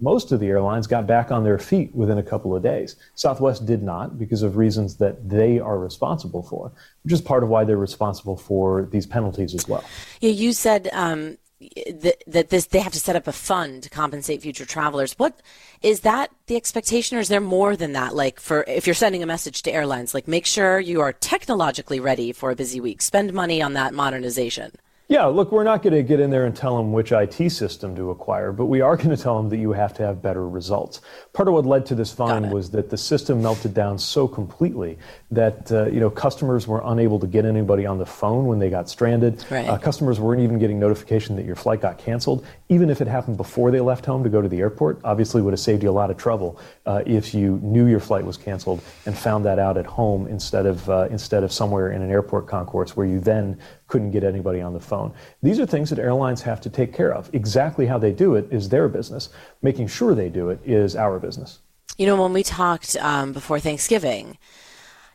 most 0.00 0.32
of 0.32 0.40
the 0.40 0.48
airlines 0.48 0.86
got 0.86 1.06
back 1.06 1.30
on 1.30 1.44
their 1.44 1.58
feet 1.58 1.94
within 1.94 2.18
a 2.18 2.22
couple 2.22 2.54
of 2.54 2.62
days. 2.62 2.96
Southwest 3.14 3.64
did 3.64 3.82
not 3.82 4.18
because 4.18 4.42
of 4.42 4.56
reasons 4.56 4.96
that 4.96 5.28
they 5.28 5.58
are 5.60 5.78
responsible 5.78 6.42
for, 6.42 6.72
which 7.04 7.12
is 7.12 7.20
part 7.20 7.42
of 7.42 7.48
why 7.48 7.64
they're 7.64 7.76
responsible 7.76 8.36
for 8.36 8.88
these 8.90 9.06
penalties 9.06 9.54
as 9.54 9.68
well. 9.68 9.84
Yeah, 10.20 10.30
you 10.30 10.52
said 10.52 10.90
um, 10.92 11.38
that, 12.26 12.48
this 12.50 12.66
they 12.66 12.80
have 12.80 12.92
to 12.92 13.00
set 13.00 13.16
up 13.16 13.26
a 13.26 13.32
fund 13.32 13.82
to 13.82 13.90
compensate 13.90 14.42
future 14.42 14.66
travelers. 14.66 15.14
What 15.14 15.40
is 15.82 16.00
that 16.00 16.30
the 16.46 16.56
expectation, 16.56 17.16
or 17.16 17.20
is 17.20 17.28
there 17.28 17.40
more 17.40 17.76
than 17.76 17.92
that? 17.92 18.14
Like 18.14 18.40
for 18.40 18.64
if 18.64 18.86
you're 18.86 18.94
sending 18.94 19.22
a 19.22 19.26
message 19.26 19.62
to 19.62 19.72
airlines, 19.72 20.14
like 20.14 20.28
make 20.28 20.46
sure 20.46 20.80
you 20.80 21.00
are 21.00 21.12
technologically 21.12 22.00
ready 22.00 22.32
for 22.32 22.50
a 22.50 22.56
busy 22.56 22.80
week. 22.80 23.02
Spend 23.02 23.32
money 23.32 23.62
on 23.62 23.74
that 23.74 23.94
modernization. 23.94 24.72
Yeah, 25.06 25.26
look, 25.26 25.52
we're 25.52 25.64
not 25.64 25.82
going 25.82 25.92
to 25.92 26.02
get 26.02 26.18
in 26.18 26.30
there 26.30 26.46
and 26.46 26.56
tell 26.56 26.78
them 26.78 26.90
which 26.90 27.12
IT 27.12 27.50
system 27.50 27.94
to 27.96 28.10
acquire, 28.10 28.52
but 28.52 28.66
we 28.66 28.80
are 28.80 28.96
going 28.96 29.10
to 29.10 29.18
tell 29.18 29.36
them 29.36 29.50
that 29.50 29.58
you 29.58 29.72
have 29.72 29.92
to 29.94 30.02
have 30.02 30.22
better 30.22 30.48
results. 30.48 31.02
Part 31.34 31.46
of 31.46 31.52
what 31.52 31.66
led 31.66 31.84
to 31.86 31.94
this 31.94 32.10
fine 32.10 32.48
was 32.48 32.70
that 32.70 32.88
the 32.88 32.96
system 32.96 33.42
melted 33.42 33.74
down 33.74 33.98
so 33.98 34.26
completely 34.26 34.98
that 35.30 35.70
uh, 35.70 35.86
you 35.86 36.00
know 36.00 36.08
customers 36.08 36.66
were 36.66 36.80
unable 36.86 37.18
to 37.18 37.26
get 37.26 37.44
anybody 37.44 37.84
on 37.84 37.98
the 37.98 38.06
phone 38.06 38.46
when 38.46 38.58
they 38.58 38.70
got 38.70 38.88
stranded. 38.88 39.44
Right. 39.50 39.68
Uh, 39.68 39.76
customers 39.76 40.20
weren't 40.20 40.40
even 40.40 40.58
getting 40.58 40.78
notification 40.78 41.36
that 41.36 41.44
your 41.44 41.56
flight 41.56 41.82
got 41.82 41.98
canceled, 41.98 42.46
even 42.70 42.88
if 42.88 43.02
it 43.02 43.06
happened 43.06 43.36
before 43.36 43.70
they 43.70 43.80
left 43.80 44.06
home 44.06 44.24
to 44.24 44.30
go 44.30 44.40
to 44.40 44.48
the 44.48 44.60
airport. 44.60 45.00
Obviously, 45.04 45.42
would 45.42 45.52
have 45.52 45.60
saved 45.60 45.82
you 45.82 45.90
a 45.90 45.92
lot 45.92 46.10
of 46.10 46.16
trouble 46.16 46.58
uh, 46.86 47.02
if 47.04 47.34
you 47.34 47.60
knew 47.62 47.86
your 47.86 48.00
flight 48.00 48.24
was 48.24 48.38
canceled 48.38 48.80
and 49.04 49.16
found 49.16 49.44
that 49.44 49.58
out 49.58 49.76
at 49.76 49.84
home 49.84 50.26
instead 50.28 50.64
of 50.64 50.88
uh, 50.88 51.08
instead 51.10 51.44
of 51.44 51.52
somewhere 51.52 51.92
in 51.92 52.00
an 52.00 52.10
airport 52.10 52.46
concourse 52.46 52.96
where 52.96 53.06
you 53.06 53.20
then 53.20 53.60
couldn't 53.86 54.10
get 54.10 54.24
anybody 54.24 54.60
on 54.60 54.72
the 54.72 54.80
phone. 54.80 55.12
These 55.42 55.60
are 55.60 55.66
things 55.66 55.90
that 55.90 55.98
airlines 55.98 56.42
have 56.42 56.60
to 56.62 56.70
take 56.70 56.92
care 56.92 57.12
of. 57.12 57.30
Exactly 57.34 57.86
how 57.86 57.98
they 57.98 58.12
do 58.12 58.34
it 58.34 58.46
is 58.50 58.68
their 58.68 58.88
business. 58.88 59.28
Making 59.62 59.88
sure 59.88 60.14
they 60.14 60.28
do 60.28 60.50
it 60.50 60.60
is 60.64 60.96
our 60.96 61.18
business. 61.18 61.60
You 61.98 62.06
know, 62.06 62.20
when 62.20 62.32
we 62.32 62.42
talked 62.42 62.96
um, 62.96 63.32
before 63.32 63.60
Thanksgiving, 63.60 64.38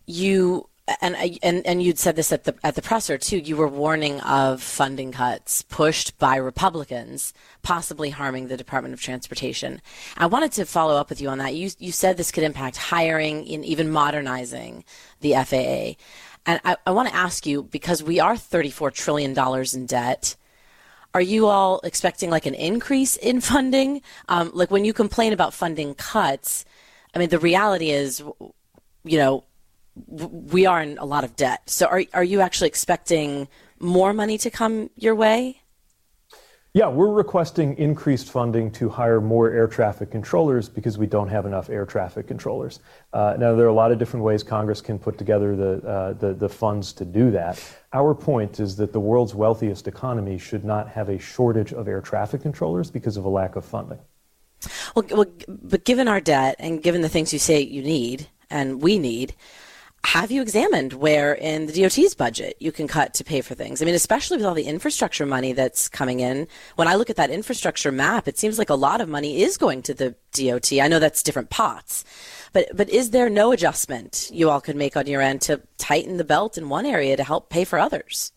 you 0.06 0.70
and 1.02 1.16
and 1.44 1.66
and 1.66 1.84
you'd 1.84 2.00
said 2.00 2.16
this 2.16 2.32
at 2.32 2.44
the 2.46 2.56
at 2.64 2.76
the 2.76 2.82
presser 2.82 3.18
too. 3.18 3.38
You 3.38 3.58
were 3.58 3.68
warning 3.68 4.20
of 4.22 4.62
funding 4.62 5.12
cuts 5.12 5.62
pushed 5.64 6.18
by 6.18 6.36
Republicans, 6.38 7.34
possibly 7.62 8.10
harming 8.10 8.48
the 8.48 8.58
Department 8.58 8.94
of 8.94 9.02
Transportation. 9.02 9.82
I 10.18 10.26
wanted 10.26 10.52
to 10.54 10.66
follow 10.66 10.96
up 10.96 11.10
with 11.10 11.22
you 11.22 11.30
on 11.30 11.38
that. 11.40 11.56
You 11.56 11.70
you 11.80 11.92
said 11.92 12.18
this 12.18 12.32
could 12.32 12.44
impact 12.44 12.78
hiring 12.78 13.48
and 13.50 13.66
even 13.66 13.92
modernizing 13.92 14.84
the 15.22 15.34
FAA. 15.34 16.02
And 16.50 16.60
I, 16.66 16.78
I 16.88 16.92
want 16.92 17.08
to 17.10 17.14
ask 17.14 17.46
you 17.46 17.62
because 17.62 18.02
we 18.02 18.20
are 18.20 18.34
$34 18.34 18.92
trillion 18.92 19.38
in 19.76 19.86
debt. 19.86 20.36
are 21.14 21.22
you 21.22 21.46
all 21.46 21.80
expecting 21.84 22.32
like 22.32 22.48
an 22.48 22.56
increase 22.56 23.16
in 23.18 23.40
funding? 23.52 24.02
Um, 24.30 24.50
like 24.56 24.72
when 24.72 24.84
you 24.84 24.92
complain 24.92 25.32
about 25.32 25.54
funding 25.54 25.94
cuts, 25.94 26.66
I 27.14 27.20
mean, 27.20 27.30
the 27.30 27.38
reality 27.38 27.92
is, 27.92 28.24
you 29.04 29.18
know, 29.20 29.44
we 30.08 30.66
are 30.66 30.82
in 30.82 30.98
a 30.98 31.06
lot 31.06 31.24
of 31.24 31.36
debt. 31.36 31.70
So 31.70 31.86
are, 31.86 32.04
are 32.16 32.24
you 32.24 32.42
actually 32.42 32.70
expecting 32.70 33.48
more 33.80 34.12
money 34.12 34.40
to 34.40 34.50
come 34.50 34.90
your 34.96 35.14
way? 35.14 35.62
Yeah, 36.74 36.88
we're 36.88 37.12
requesting 37.12 37.76
increased 37.80 38.30
funding 38.30 38.70
to 38.74 38.90
hire 38.90 39.20
more 39.20 39.50
air 39.50 39.68
traffic 39.68 40.12
controllers 40.12 40.70
because 40.70 41.00
we 41.00 41.08
don't 41.08 41.28
have 41.28 41.48
enough 41.48 41.68
air 41.72 41.84
traffic 41.84 42.28
controllers. 42.28 42.80
Uh, 43.12 43.36
now, 43.40 43.56
there 43.56 43.66
are 43.66 43.70
a 43.70 43.74
lot 43.74 43.92
of 43.92 43.98
different 43.98 44.24
ways 44.24 44.44
Congress 44.44 44.80
can 44.80 45.00
put 45.00 45.18
together 45.18 45.56
the, 45.56 45.88
uh, 45.88 46.14
the, 46.14 46.36
the 46.36 46.48
funds 46.48 46.94
to 46.94 47.06
do 47.06 47.32
that. 47.32 47.60
Our 47.92 48.14
point 48.14 48.60
is 48.60 48.76
that 48.76 48.94
the 48.94 49.00
world's 49.00 49.34
wealthiest 49.34 49.88
economy 49.88 50.38
should 50.38 50.64
not 50.64 50.88
have 50.90 51.10
a 51.10 51.18
shortage 51.18 51.74
of 51.74 51.88
air 51.88 52.02
traffic 52.02 52.44
controllers 52.44 52.92
because 52.92 53.18
of 53.18 53.26
a 53.26 53.30
lack 53.30 53.56
of 53.56 53.66
funding. 53.66 54.00
Well, 54.96 55.06
well 55.10 55.26
but 55.48 55.86
given 55.86 56.08
our 56.08 56.22
debt 56.22 56.56
and 56.60 56.84
given 56.84 57.02
the 57.02 57.10
things 57.10 57.34
you 57.34 57.40
say 57.40 57.62
you 57.62 57.82
need 57.82 58.28
and 58.52 58.80
we 58.80 59.00
need, 59.00 59.34
have 60.06 60.32
you 60.32 60.42
examined 60.42 60.94
where 60.94 61.34
in 61.34 61.66
the 61.66 61.74
DOT's 61.74 62.16
budget 62.16 62.56
you 62.60 62.72
can 62.72 62.88
cut 62.88 63.14
to 63.16 63.24
pay 63.24 63.42
for 63.42 63.54
things? 63.54 63.82
I 63.82 63.86
mean, 63.86 63.96
especially 63.96 64.38
with 64.38 64.46
all 64.46 64.54
the 64.54 64.64
infrastructure 64.64 65.26
money 65.26 65.54
that's 65.54 65.90
coming 65.90 66.20
in. 66.20 66.48
When 66.76 66.88
I 66.88 66.96
look 66.96 67.10
at 67.10 67.18
that 67.18 67.30
infrastructure 67.30 67.92
map, 67.92 68.28
it 68.28 68.38
seems 68.38 68.58
like 68.58 68.70
a 68.70 68.76
lot 68.76 69.02
of 69.02 69.10
money 69.10 69.42
is 69.42 69.58
going 69.58 69.82
to 69.84 69.94
the 69.94 70.16
DOT. 70.32 70.74
I 70.74 70.88
know 70.88 71.00
that's 71.00 71.24
different 71.24 71.50
pots, 71.50 72.06
but 72.54 72.68
but 72.74 72.90
is 72.90 73.12
there 73.12 73.30
no 73.30 73.52
adjustment 73.52 74.30
you 74.32 74.50
all 74.50 74.62
could 74.62 74.76
make 74.76 74.96
on 74.96 75.08
your 75.08 75.22
end 75.22 75.42
to 75.42 75.62
tighten 75.78 76.18
the 76.18 76.24
belt 76.24 76.58
in 76.58 76.70
one 76.70 76.86
area 76.86 77.18
to 77.18 77.24
help 77.24 77.50
pay 77.50 77.66
for 77.66 77.78
others? 77.78 78.32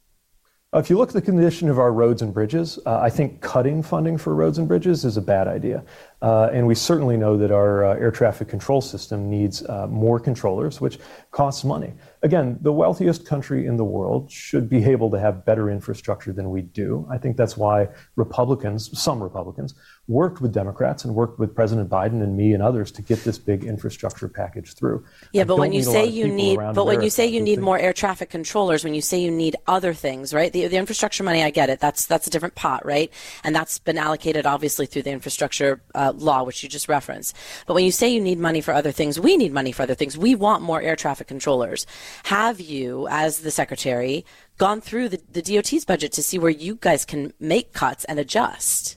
Uh, 0.75 0.79
if 0.79 0.89
you 0.89 0.97
look 0.97 1.11
at 1.11 1.15
the 1.15 1.21
condition 1.21 1.69
of 1.69 1.79
our 1.79 1.93
roads 1.93 2.23
and 2.23 2.33
bridges, 2.33 2.79
uh, 2.87 2.99
I 2.99 3.11
think 3.11 3.43
cutting 3.43 3.83
funding 3.83 4.17
for 4.17 4.35
roads 4.35 4.57
and 4.57 4.67
bridges 4.67 5.05
is 5.05 5.19
a 5.19 5.21
bad 5.21 5.47
idea. 5.47 5.85
Uh, 6.23 6.49
and 6.53 6.65
we 6.65 6.75
certainly 6.75 7.17
know 7.17 7.37
that 7.37 7.51
our 7.51 7.85
uh, 7.85 7.95
air 7.97 8.13
traffic 8.13 8.47
control 8.47 8.81
system 8.81 9.29
needs 9.29 9.65
uh, 9.67 9.89
more 9.89 10.21
controllers, 10.21 10.81
which 10.81 11.01
costs 11.33 11.65
money. 11.65 11.93
Again, 12.23 12.59
the 12.61 12.73
wealthiest 12.73 13.27
country 13.27 13.67
in 13.67 13.77
the 13.77 13.85
world 13.85 14.31
should 14.31 14.69
be 14.69 14.85
able 14.85 15.11
to 15.11 15.19
have 15.19 15.45
better 15.45 15.69
infrastructure 15.69 16.33
than 16.33 16.51
we 16.51 16.63
do. 16.63 17.05
I 17.11 17.19
think 17.19 17.37
that's 17.37 17.57
why 17.57 17.89
Republicans, 18.15 18.97
some 18.97 19.21
Republicans, 19.21 19.75
worked 20.07 20.41
with 20.41 20.53
Democrats 20.53 21.05
and 21.05 21.13
worked 21.13 21.41
with 21.41 21.53
President 21.57 21.91
Biden 21.91 22.23
and 22.23 22.37
me 22.37 22.55
and 22.55 22.63
others 22.63 22.93
to 22.93 23.03
get 23.03 23.25
this 23.25 23.39
big 23.39 23.65
infrastructure 23.65 24.29
package 24.29 24.75
through. 24.75 25.05
Yeah, 25.33 25.43
but 25.43 25.59
when 25.59 25.73
you 25.73 25.83
say 25.83 26.07
you 26.07 26.29
need, 26.29 26.57
but 26.57 26.87
when 26.87 27.03
you 27.03 27.11
say 27.11 27.27
you 27.27 27.41
need 27.41 27.59
more 27.59 27.79
air 27.79 27.93
traffic 27.93 28.31
controllers, 28.31 28.85
when 28.85 28.95
you 28.95 29.03
say 29.03 29.19
you 29.19 29.33
need 29.33 29.57
other 29.67 29.93
things, 29.93 30.33
right? 30.33 30.53
The, 30.53 30.69
the 30.69 30.77
infrastructure 30.77 31.25
money, 31.25 31.43
I 31.43 31.51
get 31.51 31.71
it. 31.71 31.81
That's 31.81 32.07
that's 32.07 32.29
a 32.29 32.31
different 32.31 32.55
pot, 32.55 32.87
right? 32.87 33.13
And 33.43 33.57
that's 33.57 33.81
been 33.81 33.99
allocated 33.99 34.47
obviously 34.47 34.87
through 34.87 35.03
the 35.03 35.11
infrastructure 35.11 35.83
law, 36.19 36.43
which 36.43 36.63
you 36.63 36.69
just 36.69 36.89
referenced. 36.89 37.37
But 37.67 37.75
when 37.75 37.85
you 37.85 37.93
say 37.93 38.09
you 38.09 38.21
need 38.21 38.39
money 38.39 38.61
for 38.61 38.73
other 38.73 38.93
things, 38.93 39.19
we 39.19 39.37
need 39.37 39.53
money 39.53 39.73
for 39.73 39.83
other 39.83 39.95
things. 39.95 40.19
We 40.19 40.35
want 40.35 40.63
more 40.63 40.81
air 40.81 40.97
traffic 40.97 41.27
controllers. 41.27 41.87
Have 42.25 42.61
you, 42.61 43.09
as 43.11 43.41
the 43.41 43.51
secretary, 43.51 44.25
gone 44.59 44.81
through 44.81 45.11
the, 45.11 45.21
the 45.31 45.43
DOT's 45.43 45.85
budget 45.85 46.13
to 46.13 46.23
see 46.23 46.39
where 46.39 46.51
you 46.51 46.77
guys 46.81 47.05
can 47.05 47.33
make 47.41 47.73
cuts 47.73 48.05
and 48.05 48.19
adjust? 48.19 48.97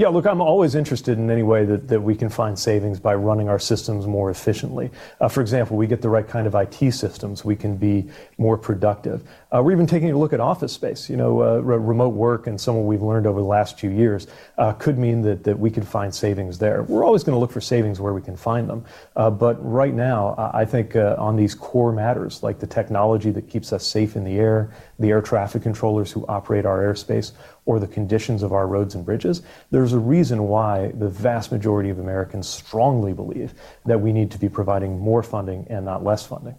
Yeah, 0.00 0.08
look, 0.08 0.24
I'm 0.24 0.40
always 0.40 0.76
interested 0.76 1.18
in 1.18 1.28
any 1.28 1.42
way 1.42 1.66
that, 1.66 1.88
that 1.88 2.00
we 2.00 2.14
can 2.14 2.30
find 2.30 2.58
savings 2.58 2.98
by 2.98 3.14
running 3.16 3.50
our 3.50 3.58
systems 3.58 4.06
more 4.06 4.30
efficiently. 4.30 4.90
Uh, 5.20 5.28
for 5.28 5.42
example, 5.42 5.76
we 5.76 5.86
get 5.86 6.00
the 6.00 6.08
right 6.08 6.26
kind 6.26 6.46
of 6.46 6.54
IT 6.54 6.94
systems, 6.94 7.44
we 7.44 7.54
can 7.54 7.76
be 7.76 8.08
more 8.38 8.56
productive. 8.56 9.22
Uh, 9.52 9.60
we're 9.62 9.72
even 9.72 9.86
taking 9.86 10.10
a 10.10 10.16
look 10.16 10.32
at 10.32 10.40
office 10.40 10.72
space. 10.72 11.10
You 11.10 11.18
know, 11.18 11.42
uh, 11.42 11.58
re- 11.58 11.76
remote 11.76 12.14
work 12.14 12.46
and 12.46 12.58
some 12.58 12.76
of 12.76 12.82
what 12.82 12.88
we've 12.88 13.02
learned 13.02 13.26
over 13.26 13.40
the 13.40 13.46
last 13.46 13.78
few 13.78 13.90
years 13.90 14.26
uh, 14.56 14.72
could 14.72 14.96
mean 14.96 15.20
that, 15.20 15.44
that 15.44 15.58
we 15.58 15.70
could 15.70 15.86
find 15.86 16.14
savings 16.14 16.56
there. 16.56 16.82
We're 16.84 17.04
always 17.04 17.22
going 17.22 17.34
to 17.36 17.38
look 17.38 17.52
for 17.52 17.60
savings 17.60 18.00
where 18.00 18.14
we 18.14 18.22
can 18.22 18.38
find 18.38 18.70
them. 18.70 18.86
Uh, 19.16 19.28
but 19.28 19.58
right 19.62 19.92
now, 19.92 20.34
I 20.54 20.64
think 20.64 20.96
uh, 20.96 21.16
on 21.18 21.36
these 21.36 21.54
core 21.54 21.92
matters 21.92 22.42
like 22.42 22.58
the 22.58 22.66
technology 22.66 23.32
that 23.32 23.50
keeps 23.50 23.70
us 23.70 23.86
safe 23.86 24.16
in 24.16 24.24
the 24.24 24.38
air, 24.38 24.72
the 24.98 25.10
air 25.10 25.20
traffic 25.20 25.62
controllers 25.62 26.10
who 26.10 26.24
operate 26.26 26.64
our 26.64 26.78
airspace, 26.78 27.32
or 27.64 27.78
the 27.78 27.86
conditions 27.86 28.42
of 28.42 28.52
our 28.52 28.66
roads 28.66 28.94
and 28.94 29.04
bridges, 29.04 29.42
there's 29.70 29.92
a 29.92 29.98
reason 29.98 30.44
why 30.44 30.88
the 30.94 31.08
vast 31.08 31.52
majority 31.52 31.90
of 31.90 31.98
Americans 31.98 32.48
strongly 32.48 33.12
believe 33.12 33.54
that 33.86 34.00
we 34.00 34.12
need 34.12 34.30
to 34.30 34.38
be 34.38 34.48
providing 34.48 34.98
more 34.98 35.22
funding 35.22 35.66
and 35.68 35.84
not 35.84 36.04
less 36.04 36.24
funding. 36.26 36.56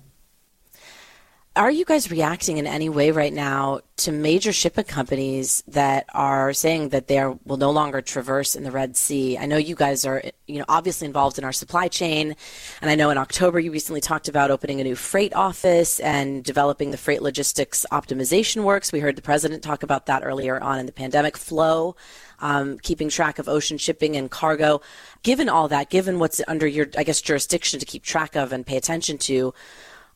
Are 1.54 1.70
you 1.70 1.84
guys 1.84 2.10
reacting 2.10 2.60
in 2.60 2.66
any 2.66 2.88
way 2.88 3.12
right 3.12 3.34
now 3.34 3.82
to 3.98 4.14
major 4.14 4.54
shipping 4.54 4.86
companies 4.86 5.62
that 5.68 6.06
are 6.14 6.54
saying 6.54 6.90
that 6.90 7.08
they 7.08 7.20
are, 7.20 7.38
will 7.44 7.58
no 7.58 7.72
longer 7.72 8.02
traverse 8.02 8.56
in 8.56 8.64
the 8.64 8.72
Red 8.72 8.96
Sea? 8.96 9.38
I 9.38 9.48
know 9.48 9.58
you 9.58 9.76
guys 9.76 10.06
are, 10.06 10.24
you 10.48 10.60
know, 10.60 10.66
obviously 10.70 11.08
involved 11.08 11.38
in 11.38 11.44
our 11.44 11.52
supply 11.52 11.90
chain, 11.90 12.38
and 12.82 12.90
I 12.90 12.96
know 12.96 13.10
in 13.10 13.18
October 13.18 13.60
you 13.60 13.70
recently 13.70 14.00
talked 14.00 14.30
about 14.30 14.50
opening 14.50 14.80
a 14.80 14.86
new 14.86 14.96
freight 14.96 15.36
office 15.36 16.00
and 16.00 16.42
developing 16.42 16.92
the 16.92 16.98
freight 16.98 17.22
logistics 17.22 17.86
optimization 17.92 18.64
works. 18.64 18.94
We 18.94 19.02
heard 19.02 19.18
the 19.18 19.22
president 19.22 19.62
talk 19.62 19.84
about 19.84 20.06
that 20.06 20.24
earlier 20.24 20.58
on 20.64 20.80
in 20.80 20.86
the 20.86 20.94
pandemic 20.94 21.36
flow. 21.36 21.98
Um, 22.40 22.80
keeping 22.80 23.10
track 23.10 23.40
of 23.40 23.50
ocean 23.50 23.78
shipping 23.78 24.16
and 24.16 24.32
cargo. 24.32 24.82
Given 25.22 25.50
all 25.50 25.68
that, 25.68 25.90
given 25.90 26.18
what's 26.18 26.42
under 26.48 26.66
your, 26.66 26.88
I 26.98 27.04
guess, 27.04 27.22
jurisdiction 27.22 27.80
to 27.82 27.86
keep 27.86 28.04
track 28.04 28.36
of 28.38 28.54
and 28.54 28.66
pay 28.66 28.78
attention 28.78 29.20
to, 29.20 29.54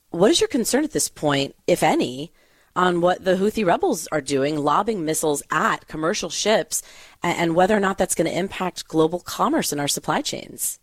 what 0.10 0.32
is 0.32 0.40
your 0.40 0.48
concern 0.48 0.84
at 0.84 0.92
this 0.92 1.10
point, 1.10 1.56
if 1.68 1.84
any, 1.84 2.32
on 2.76 3.02
what 3.02 3.24
the 3.24 3.36
Houthi 3.36 3.66
rebels 3.66 4.08
are 4.12 4.22
doing, 4.22 4.58
lobbing 4.58 5.06
missiles 5.06 5.42
at 5.50 5.88
commercial 5.88 6.30
ships, 6.30 6.82
and, 7.24 7.56
whether 7.56 7.76
or 7.76 7.80
not 7.80 7.98
that's 7.98 8.16
going 8.16 8.30
to 8.30 8.38
impact 8.38 8.88
global 8.88 9.20
commerce 9.20 9.72
and 9.72 9.82
our 9.82 9.88
supply 9.88 10.22
chains? 10.22 10.80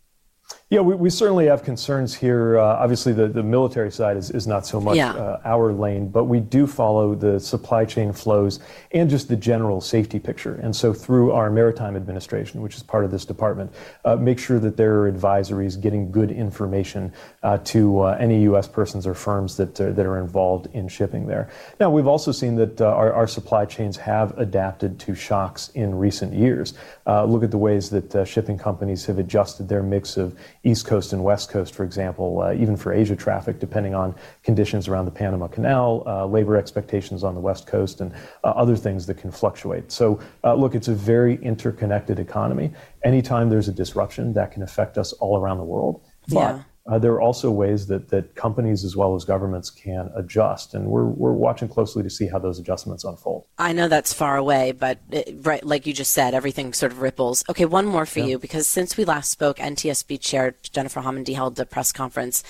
Yeah, 0.73 0.79
we, 0.79 0.95
we 0.95 1.11
certainly 1.11 1.45
have 1.45 1.61
concerns 1.63 2.15
here. 2.15 2.57
Uh, 2.57 2.63
obviously, 2.63 3.13
the, 3.13 3.27
the 3.27 3.43
military 3.43 3.91
side 3.91 4.17
is, 4.17 4.31
is 4.31 4.47
not 4.47 4.65
so 4.65 4.81
much 4.81 4.97
yeah. 4.97 5.11
uh, 5.11 5.39
our 5.45 5.71
lane, 5.71 6.07
but 6.07 6.23
we 6.23 6.39
do 6.39 6.65
follow 6.65 7.13
the 7.13 7.39
supply 7.39 7.85
chain 7.85 8.11
flows 8.11 8.59
and 8.91 9.07
just 9.07 9.27
the 9.27 9.35
general 9.35 9.81
safety 9.81 10.17
picture. 10.17 10.55
And 10.55 10.75
so, 10.75 10.91
through 10.91 11.31
our 11.31 11.51
Maritime 11.51 11.95
Administration, 11.95 12.63
which 12.63 12.75
is 12.75 12.81
part 12.81 13.05
of 13.05 13.11
this 13.11 13.23
department, 13.23 13.71
uh, 14.03 14.15
make 14.15 14.39
sure 14.39 14.57
that 14.61 14.75
there 14.75 15.01
are 15.01 15.11
advisories 15.11 15.79
getting 15.79 16.11
good 16.11 16.31
information 16.31 17.13
uh, 17.43 17.59
to 17.65 17.99
uh, 17.99 18.17
any 18.19 18.41
U.S. 18.41 18.67
persons 18.67 19.05
or 19.05 19.13
firms 19.13 19.55
that, 19.57 19.79
uh, 19.79 19.91
that 19.91 20.07
are 20.07 20.17
involved 20.17 20.69
in 20.73 20.87
shipping 20.87 21.27
there. 21.27 21.51
Now, 21.79 21.91
we've 21.91 22.07
also 22.07 22.31
seen 22.31 22.55
that 22.55 22.81
our, 22.81 23.13
our 23.13 23.27
supply 23.27 23.65
chains 23.65 23.95
have 23.97 24.35
adapted 24.39 24.99
to 25.01 25.13
shocks 25.13 25.69
in 25.75 25.93
recent 25.93 26.33
years. 26.33 26.73
look 27.05 27.43
at 27.43 27.51
the 27.51 27.59
ways 27.59 27.91
that 27.91 28.27
shipping 28.27 28.57
companies 28.57 29.05
have 29.05 29.19
adjusted 29.19 29.69
their 29.69 29.83
mix 29.83 30.17
of 30.17 30.35
East 30.65 30.85
Coast 30.85 31.11
and 31.11 31.23
West 31.23 31.49
Coast, 31.49 31.75
for 31.75 31.83
example, 31.83 32.41
uh, 32.41 32.53
even 32.53 32.77
for 32.77 32.93
Asia 32.93 33.15
traffic, 33.15 33.59
depending 33.59 33.93
on 33.93 34.15
conditions 34.43 34.87
around 34.87 35.05
the 35.05 35.11
Panama 35.11 35.47
Canal, 35.47 36.03
uh, 36.07 36.25
labor 36.25 36.55
expectations 36.55 37.23
on 37.23 37.35
the 37.35 37.41
West 37.41 37.67
Coast, 37.67 37.99
and 37.99 38.13
uh, 38.43 38.47
other 38.47 38.77
things 38.77 39.05
that 39.07 39.17
can 39.17 39.29
fluctuate. 39.29 39.91
So, 39.91 40.19
uh, 40.43 40.53
look, 40.55 40.73
it's 40.73 40.87
a 40.87 40.93
very 40.93 41.35
interconnected 41.43 42.17
economy. 42.17 42.71
Anytime 43.03 43.49
there's 43.49 43.67
a 43.67 43.73
disruption, 43.73 44.33
that 44.33 44.51
can 44.51 44.63
affect 44.63 44.97
us 44.97 45.11
all 45.13 45.37
around 45.37 45.57
the 45.57 45.65
world. 45.65 46.01
But 46.29 46.39
yeah. 46.39 46.63
Uh, 46.85 46.99
there 46.99 47.13
are 47.13 47.21
also 47.21 47.49
ways 47.49 47.87
that, 47.87 48.09
that 48.09 48.35
companies 48.35 48.83
as 48.83 48.93
well 48.93 49.15
as 49.15 49.23
governments 49.23 49.69
can 49.69 50.11
adjust, 50.15 50.73
and 50.73 50.85
we're, 50.85 51.05
we're 51.05 51.31
watching 51.31 51.69
closely 51.69 52.03
to 52.03 52.09
see 52.09 52.27
how 52.27 52.37
those 52.37 52.59
adjustments 52.59 53.05
unfold. 53.05 53.45
I 53.57 53.71
know 53.71 53.87
that's 53.87 54.11
far 54.11 54.35
away, 54.35 54.73
but 54.73 54.99
it, 55.09 55.33
right, 55.43 55.65
like 55.65 55.87
you 55.87 55.93
just 55.93 56.11
said, 56.11 56.33
everything 56.33 56.73
sort 56.73 56.91
of 56.91 56.99
ripples. 56.99 57.41
Okay, 57.49 57.63
one 57.63 57.85
more 57.85 58.05
for 58.05 58.19
yeah. 58.19 58.25
you, 58.25 58.39
because 58.39 58.67
since 58.67 58.97
we 58.97 59.05
last 59.05 59.31
spoke, 59.31 59.57
NTSB 59.57 60.19
Chair 60.19 60.55
Jennifer 60.61 61.01
Homendy 61.01 61.35
held 61.35 61.57
a 61.57 61.65
press 61.65 61.93
conference 61.93 62.43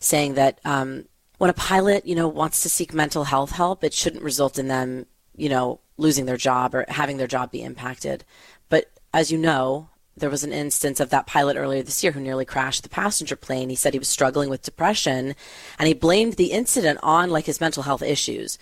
saying 0.00 0.34
that 0.34 0.58
um, 0.66 1.06
when 1.38 1.48
a 1.48 1.54
pilot, 1.54 2.06
you 2.06 2.14
know, 2.14 2.28
wants 2.28 2.62
to 2.64 2.68
seek 2.68 2.92
mental 2.92 3.24
health 3.24 3.52
help, 3.52 3.82
it 3.82 3.94
shouldn't 3.94 4.22
result 4.22 4.58
in 4.58 4.68
them, 4.68 5.06
you 5.34 5.48
know, 5.48 5.80
losing 5.96 6.26
their 6.26 6.36
job 6.36 6.74
or 6.74 6.84
having 6.88 7.16
their 7.16 7.26
job 7.26 7.50
be 7.50 7.62
impacted. 7.62 8.24
But 8.68 8.90
as 9.14 9.32
you 9.32 9.38
know, 9.38 9.88
there 10.18 10.30
was 10.30 10.44
an 10.44 10.52
instance 10.52 11.00
of 11.00 11.10
that 11.10 11.26
pilot 11.26 11.56
earlier 11.56 11.82
this 11.82 12.02
year 12.02 12.12
who 12.12 12.20
nearly 12.20 12.44
crashed 12.44 12.82
the 12.82 12.88
passenger 12.88 13.36
plane. 13.36 13.68
He 13.68 13.76
said 13.76 13.92
he 13.92 13.98
was 13.98 14.08
struggling 14.08 14.50
with 14.50 14.62
depression 14.62 15.34
and 15.78 15.86
he 15.86 15.94
blamed 15.94 16.34
the 16.34 16.52
incident 16.52 16.98
on 17.02 17.30
like 17.30 17.46
his 17.46 17.60
mental 17.60 17.82
health 17.82 18.02
issues. 18.02 18.58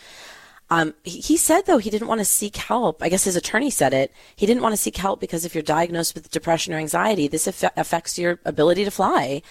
Um, 0.69 0.95
he, 1.05 1.37
said 1.37 1.67
though 1.67 1.79
he 1.79 1.91
didn't 1.91 2.09
want 2.09 2.21
to 2.21 2.25
seek 2.25 2.57
help. 2.57 3.03
I 3.03 3.09
guess 3.09 3.25
his 3.25 3.37
attorney 3.37 3.71
said 3.71 3.95
it. 3.95 4.13
He 4.35 4.47
didn't 4.47 4.63
want 4.63 4.73
to 4.73 4.77
seek 4.77 4.97
help 4.97 5.21
because 5.21 5.45
if 5.45 5.55
you're 5.55 5.63
diagnosed 5.63 6.15
with 6.15 6.31
depression 6.31 6.75
or 6.75 6.79
anxiety, 6.79 7.29
this 7.29 7.47
aff- 7.47 7.73
affects 7.77 8.19
your 8.19 8.41
ability 8.45 8.85
to 8.85 8.91
fly. 8.91 9.43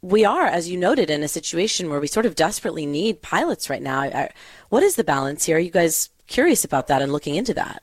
We 0.00 0.24
are, 0.24 0.46
as 0.46 0.68
you 0.68 0.76
noted, 0.76 1.10
in 1.10 1.22
a 1.22 1.28
situation 1.28 1.90
where 1.90 2.00
we 2.00 2.06
sort 2.06 2.26
of 2.26 2.34
desperately 2.34 2.86
need 2.86 3.22
pilots 3.22 3.70
right 3.70 3.82
now. 3.82 4.00
I, 4.00 4.30
what 4.68 4.82
is 4.82 4.96
the 4.96 5.04
balance 5.04 5.44
here? 5.44 5.56
Are 5.56 5.60
you 5.60 5.70
guys 5.70 6.10
curious 6.26 6.64
about 6.64 6.88
that 6.88 7.02
and 7.02 7.12
looking 7.12 7.36
into 7.36 7.54
that? 7.54 7.82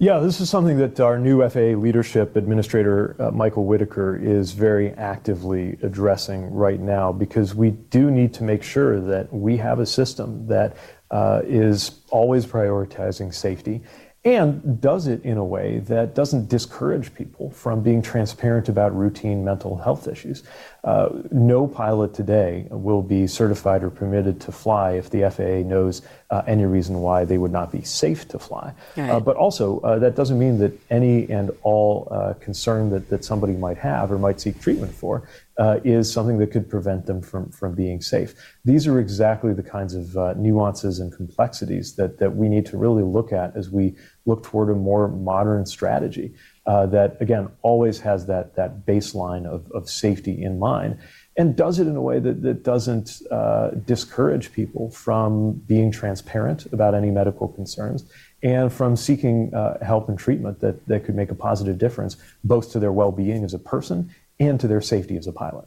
Yeah, 0.00 0.18
this 0.18 0.40
is 0.40 0.50
something 0.50 0.78
that 0.78 0.98
our 0.98 1.20
new 1.20 1.48
FAA 1.48 1.78
leadership 1.78 2.34
administrator, 2.34 3.14
uh, 3.20 3.30
Michael 3.30 3.64
Whitaker, 3.64 4.16
is 4.16 4.50
very 4.50 4.90
actively 4.90 5.78
addressing 5.82 6.52
right 6.52 6.80
now 6.80 7.12
because 7.12 7.54
we 7.54 7.70
do 7.70 8.10
need 8.10 8.34
to 8.34 8.42
make 8.42 8.64
sure 8.64 9.00
that 9.00 9.32
we 9.32 9.56
have 9.58 9.78
a 9.78 9.86
system 9.86 10.48
that 10.48 10.76
uh, 11.12 11.42
is 11.44 12.00
always 12.10 12.44
prioritizing 12.44 13.32
safety 13.32 13.82
and 14.24 14.80
does 14.80 15.06
it 15.06 15.22
in 15.22 15.36
a 15.36 15.44
way 15.44 15.78
that 15.80 16.14
doesn't 16.16 16.48
discourage 16.48 17.14
people 17.14 17.50
from 17.50 17.80
being 17.80 18.02
transparent 18.02 18.68
about 18.68 18.96
routine 18.96 19.44
mental 19.44 19.76
health 19.76 20.08
issues. 20.08 20.42
Uh, 20.84 21.08
no 21.32 21.66
pilot 21.66 22.12
today 22.12 22.66
will 22.70 23.00
be 23.00 23.26
certified 23.26 23.82
or 23.82 23.88
permitted 23.88 24.38
to 24.38 24.52
fly 24.52 24.92
if 24.92 25.08
the 25.08 25.28
FAA 25.30 25.66
knows 25.66 26.02
uh, 26.28 26.42
any 26.46 26.66
reason 26.66 27.00
why 27.00 27.24
they 27.24 27.38
would 27.38 27.50
not 27.50 27.72
be 27.72 27.82
safe 27.82 28.28
to 28.28 28.38
fly. 28.38 28.70
Right. 28.94 29.08
Uh, 29.08 29.20
but 29.20 29.34
also, 29.36 29.80
uh, 29.80 29.98
that 30.00 30.14
doesn't 30.14 30.38
mean 30.38 30.58
that 30.58 30.78
any 30.90 31.30
and 31.30 31.50
all 31.62 32.08
uh, 32.10 32.34
concern 32.34 32.90
that, 32.90 33.08
that 33.08 33.24
somebody 33.24 33.54
might 33.54 33.78
have 33.78 34.12
or 34.12 34.18
might 34.18 34.42
seek 34.42 34.60
treatment 34.60 34.92
for 34.94 35.26
uh, 35.56 35.80
is 35.84 36.12
something 36.12 36.36
that 36.36 36.48
could 36.48 36.68
prevent 36.68 37.06
them 37.06 37.22
from, 37.22 37.50
from 37.50 37.74
being 37.74 38.02
safe. 38.02 38.34
These 38.66 38.86
are 38.86 39.00
exactly 39.00 39.54
the 39.54 39.62
kinds 39.62 39.94
of 39.94 40.16
uh, 40.18 40.34
nuances 40.34 40.98
and 40.98 41.10
complexities 41.10 41.94
that, 41.94 42.18
that 42.18 42.36
we 42.36 42.48
need 42.50 42.66
to 42.66 42.76
really 42.76 43.04
look 43.04 43.32
at 43.32 43.56
as 43.56 43.70
we 43.70 43.94
look 44.26 44.42
toward 44.42 44.68
a 44.68 44.74
more 44.74 45.08
modern 45.08 45.64
strategy 45.64 46.34
uh, 46.66 46.86
that, 46.86 47.20
again, 47.20 47.48
always 47.62 48.00
has 48.00 48.26
that, 48.26 48.56
that 48.56 48.86
baseline 48.86 49.46
of, 49.46 49.70
of 49.72 49.88
safety 49.88 50.42
in 50.42 50.58
mind 50.58 50.98
and 51.36 51.56
does 51.56 51.78
it 51.78 51.86
in 51.86 51.96
a 51.96 52.00
way 52.00 52.18
that, 52.18 52.42
that 52.42 52.62
doesn't 52.62 53.20
uh, 53.30 53.70
discourage 53.70 54.52
people 54.52 54.90
from 54.90 55.52
being 55.52 55.90
transparent 55.90 56.66
about 56.72 56.94
any 56.94 57.10
medical 57.10 57.48
concerns 57.48 58.04
and 58.42 58.72
from 58.72 58.94
seeking 58.94 59.52
uh, 59.54 59.82
help 59.84 60.08
and 60.08 60.18
treatment 60.18 60.60
that, 60.60 60.86
that 60.86 61.04
could 61.04 61.14
make 61.14 61.30
a 61.30 61.34
positive 61.34 61.78
difference 61.78 62.16
both 62.44 62.70
to 62.72 62.78
their 62.78 62.92
well-being 62.92 63.44
as 63.44 63.52
a 63.52 63.58
person 63.58 64.14
and 64.38 64.60
to 64.60 64.68
their 64.68 64.80
safety 64.80 65.16
as 65.16 65.26
a 65.26 65.32
pilot. 65.32 65.66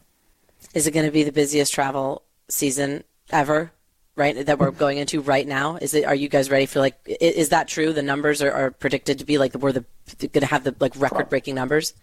Is 0.73 0.87
it 0.87 0.91
going 0.91 1.05
to 1.05 1.11
be 1.11 1.23
the 1.23 1.31
busiest 1.31 1.73
travel 1.73 2.23
season 2.49 3.03
ever? 3.29 3.71
Right, 4.17 4.47
that 4.47 4.57
we're 4.57 4.71
going 4.71 4.97
into 4.97 5.21
right 5.21 5.47
now. 5.47 5.75
Is 5.75 5.93
it? 5.93 6.03
Are 6.03 6.15
you 6.15 6.27
guys 6.27 6.49
ready 6.49 6.65
for 6.65 6.79
like? 6.79 6.97
Is 7.05 7.49
that 7.49 7.67
true? 7.67 7.93
The 7.93 8.01
numbers 8.01 8.41
are, 8.41 8.51
are 8.51 8.71
predicted 8.71 9.19
to 9.19 9.25
be 9.25 9.37
like 9.37 9.53
we're 9.53 9.71
the 9.71 9.85
going 10.19 10.41
to 10.41 10.47
have 10.47 10.63
the 10.63 10.75
like 10.79 10.93
record-breaking 10.95 11.53
numbers. 11.53 11.93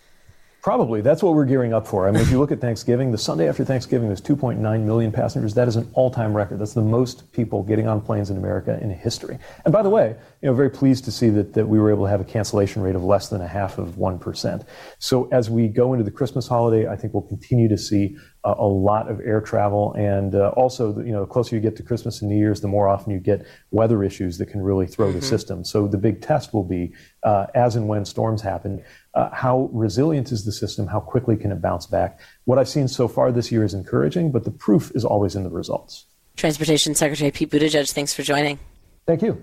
Probably. 0.63 1.03
That's 1.03 1.23
what 1.23 1.35
we're 1.35 1.45
gearing 1.45 1.75
up 1.75 1.87
for. 1.87 2.09
I 2.09 2.11
mean, 2.11 2.23
if 2.23 2.31
you 2.31 2.39
look 2.39 2.51
at 2.51 2.59
Thanksgiving, 2.59 3.13
the 3.13 3.19
Sunday 3.19 3.51
after 3.51 3.67
Thanksgiving, 3.67 4.09
there's 4.09 4.23
2.9 4.23 4.81
million 4.81 5.13
passengers. 5.13 5.53
That 5.53 5.69
is 5.69 5.77
an 5.77 5.91
all-time 5.93 6.35
record. 6.35 6.59
That's 6.59 6.73
the 6.73 6.81
most 6.81 7.31
people 7.33 7.63
getting 7.63 7.87
on 7.87 8.01
planes 8.01 8.31
in 8.31 8.39
America 8.39 8.79
in 8.81 8.89
history. 8.89 9.39
And 9.67 9.73
by 9.73 9.83
the 9.83 9.91
way, 9.91 10.17
you 10.41 10.49
know, 10.49 10.55
very 10.55 10.71
pleased 10.71 11.05
to 11.05 11.13
see 11.13 11.29
that, 11.29 11.53
that 11.53 11.67
we 11.67 11.79
were 11.79 11.91
able 11.91 12.05
to 12.05 12.11
have 12.11 12.23
a 12.23 12.25
cancellation 12.25 12.81
rate 12.81 12.95
of 12.95 13.05
less 13.05 13.29
than 13.29 13.43
a 13.43 13.47
half 13.47 13.77
of 13.77 13.97
1%. 13.97 14.67
So 15.01 15.29
as 15.33 15.51
we 15.51 15.69
go 15.69 15.93
into 15.93 16.05
the 16.05 16.11
Christmas 16.11 16.49
holiday, 16.49 16.89
I 16.89 16.97
think 16.97 17.13
we'll 17.13 17.25
continue 17.25 17.69
to 17.69 17.77
see 17.77 18.17
uh, 18.45 18.55
a 18.59 18.67
lot 18.67 19.11
of 19.11 19.21
air 19.21 19.41
travel. 19.41 19.95
And 19.95 20.35
uh, 20.35 20.51
also, 20.51 20.99
you 20.99 21.13
know, 21.13 21.21
the 21.21 21.27
closer 21.27 21.57
you 21.57 21.63
get 21.63 21.77
to 21.77 21.83
Christmas 21.83 22.21
and 22.21 22.31
New 22.31 22.37
Year's, 22.37 22.61
the 22.61 22.69
more 22.69 22.89
often 22.89 23.13
you 23.13 23.19
get 23.19 23.47
weather 23.71 24.05
issues 24.05 24.39
that 24.39 24.47
can 24.47 24.63
really 24.63 24.87
throw 24.87 25.09
mm-hmm. 25.09 25.21
the 25.21 25.25
system. 25.25 25.65
So 25.65 25.89
the 25.89 25.99
big 25.99 26.21
test 26.21 26.53
will 26.53 26.65
be, 26.65 26.93
uh, 27.23 27.47
as 27.55 27.77
and 27.77 27.89
when 27.89 28.05
storms 28.05 28.43
happen, 28.43 28.83
uh, 29.15 29.31
how 29.33 29.71
resilient 29.73 30.33
is 30.33 30.45
the 30.45 30.53
system? 30.53 30.87
How 30.87 31.01
quickly 31.01 31.37
can 31.37 31.53
it 31.53 31.63
bounce 31.63 31.87
back? 31.87 32.21
What 32.45 32.59
I've 32.59 32.69
seen 32.69 32.89
so 32.89 33.09
far 33.09 33.33
this 33.33 33.51
year 33.51 33.65
is 33.65 33.75
encouraging, 33.75 34.33
but 34.33 34.45
the 34.45 34.51
proof 34.51 34.93
is 34.95 35.05
always 35.05 35.37
in 35.37 35.45
the 35.45 35.51
results. 35.51 36.07
Transportation 36.37 36.95
Secretary 36.95 37.31
Pete 37.31 37.51
Buttigieg, 37.51 37.91
thanks 37.93 38.13
for 38.13 38.23
joining. 38.23 38.59
Thank 39.07 39.23
you. 39.23 39.43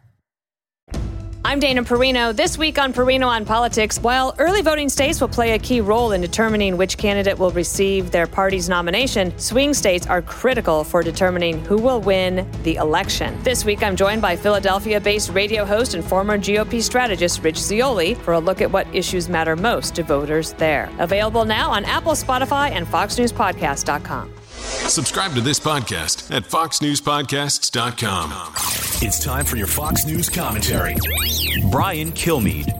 I'm 1.43 1.59
Dana 1.59 1.83
Perino. 1.83 2.35
This 2.35 2.55
week 2.55 2.77
on 2.77 2.93
Perino 2.93 3.25
on 3.25 3.45
Politics, 3.45 3.97
while 3.99 4.35
early 4.37 4.61
voting 4.61 4.89
states 4.89 5.19
will 5.19 5.27
play 5.27 5.53
a 5.53 5.59
key 5.59 5.81
role 5.81 6.11
in 6.11 6.21
determining 6.21 6.77
which 6.77 6.97
candidate 6.97 7.39
will 7.39 7.49
receive 7.51 8.11
their 8.11 8.27
party's 8.27 8.69
nomination, 8.69 9.35
swing 9.39 9.73
states 9.73 10.05
are 10.05 10.21
critical 10.21 10.83
for 10.83 11.01
determining 11.01 11.65
who 11.65 11.77
will 11.77 11.99
win 11.99 12.47
the 12.61 12.75
election. 12.75 13.35
This 13.43 13.65
week, 13.65 13.81
I'm 13.81 13.95
joined 13.95 14.21
by 14.21 14.35
Philadelphia 14.35 15.01
based 15.01 15.31
radio 15.31 15.65
host 15.65 15.95
and 15.95 16.05
former 16.05 16.37
GOP 16.37 16.79
strategist 16.79 17.43
Rich 17.43 17.57
Zeoli 17.57 18.13
for 18.13 18.35
a 18.35 18.39
look 18.39 18.61
at 18.61 18.71
what 18.71 18.85
issues 18.93 19.27
matter 19.27 19.55
most 19.55 19.95
to 19.95 20.03
voters 20.03 20.53
there. 20.53 20.91
Available 20.99 21.43
now 21.43 21.71
on 21.71 21.85
Apple, 21.85 22.13
Spotify, 22.13 22.69
and 22.69 22.85
FoxNewsPodcast.com. 22.85 24.31
Subscribe 24.51 25.33
to 25.33 25.41
this 25.41 25.59
podcast 25.59 26.29
at 26.35 26.43
foxnewspodcasts.com. 26.43 28.80
It's 29.03 29.17
time 29.17 29.45
for 29.45 29.57
your 29.57 29.65
Fox 29.65 30.05
News 30.05 30.29
commentary. 30.29 30.95
Brian 31.71 32.11
Kilmeade. 32.11 32.71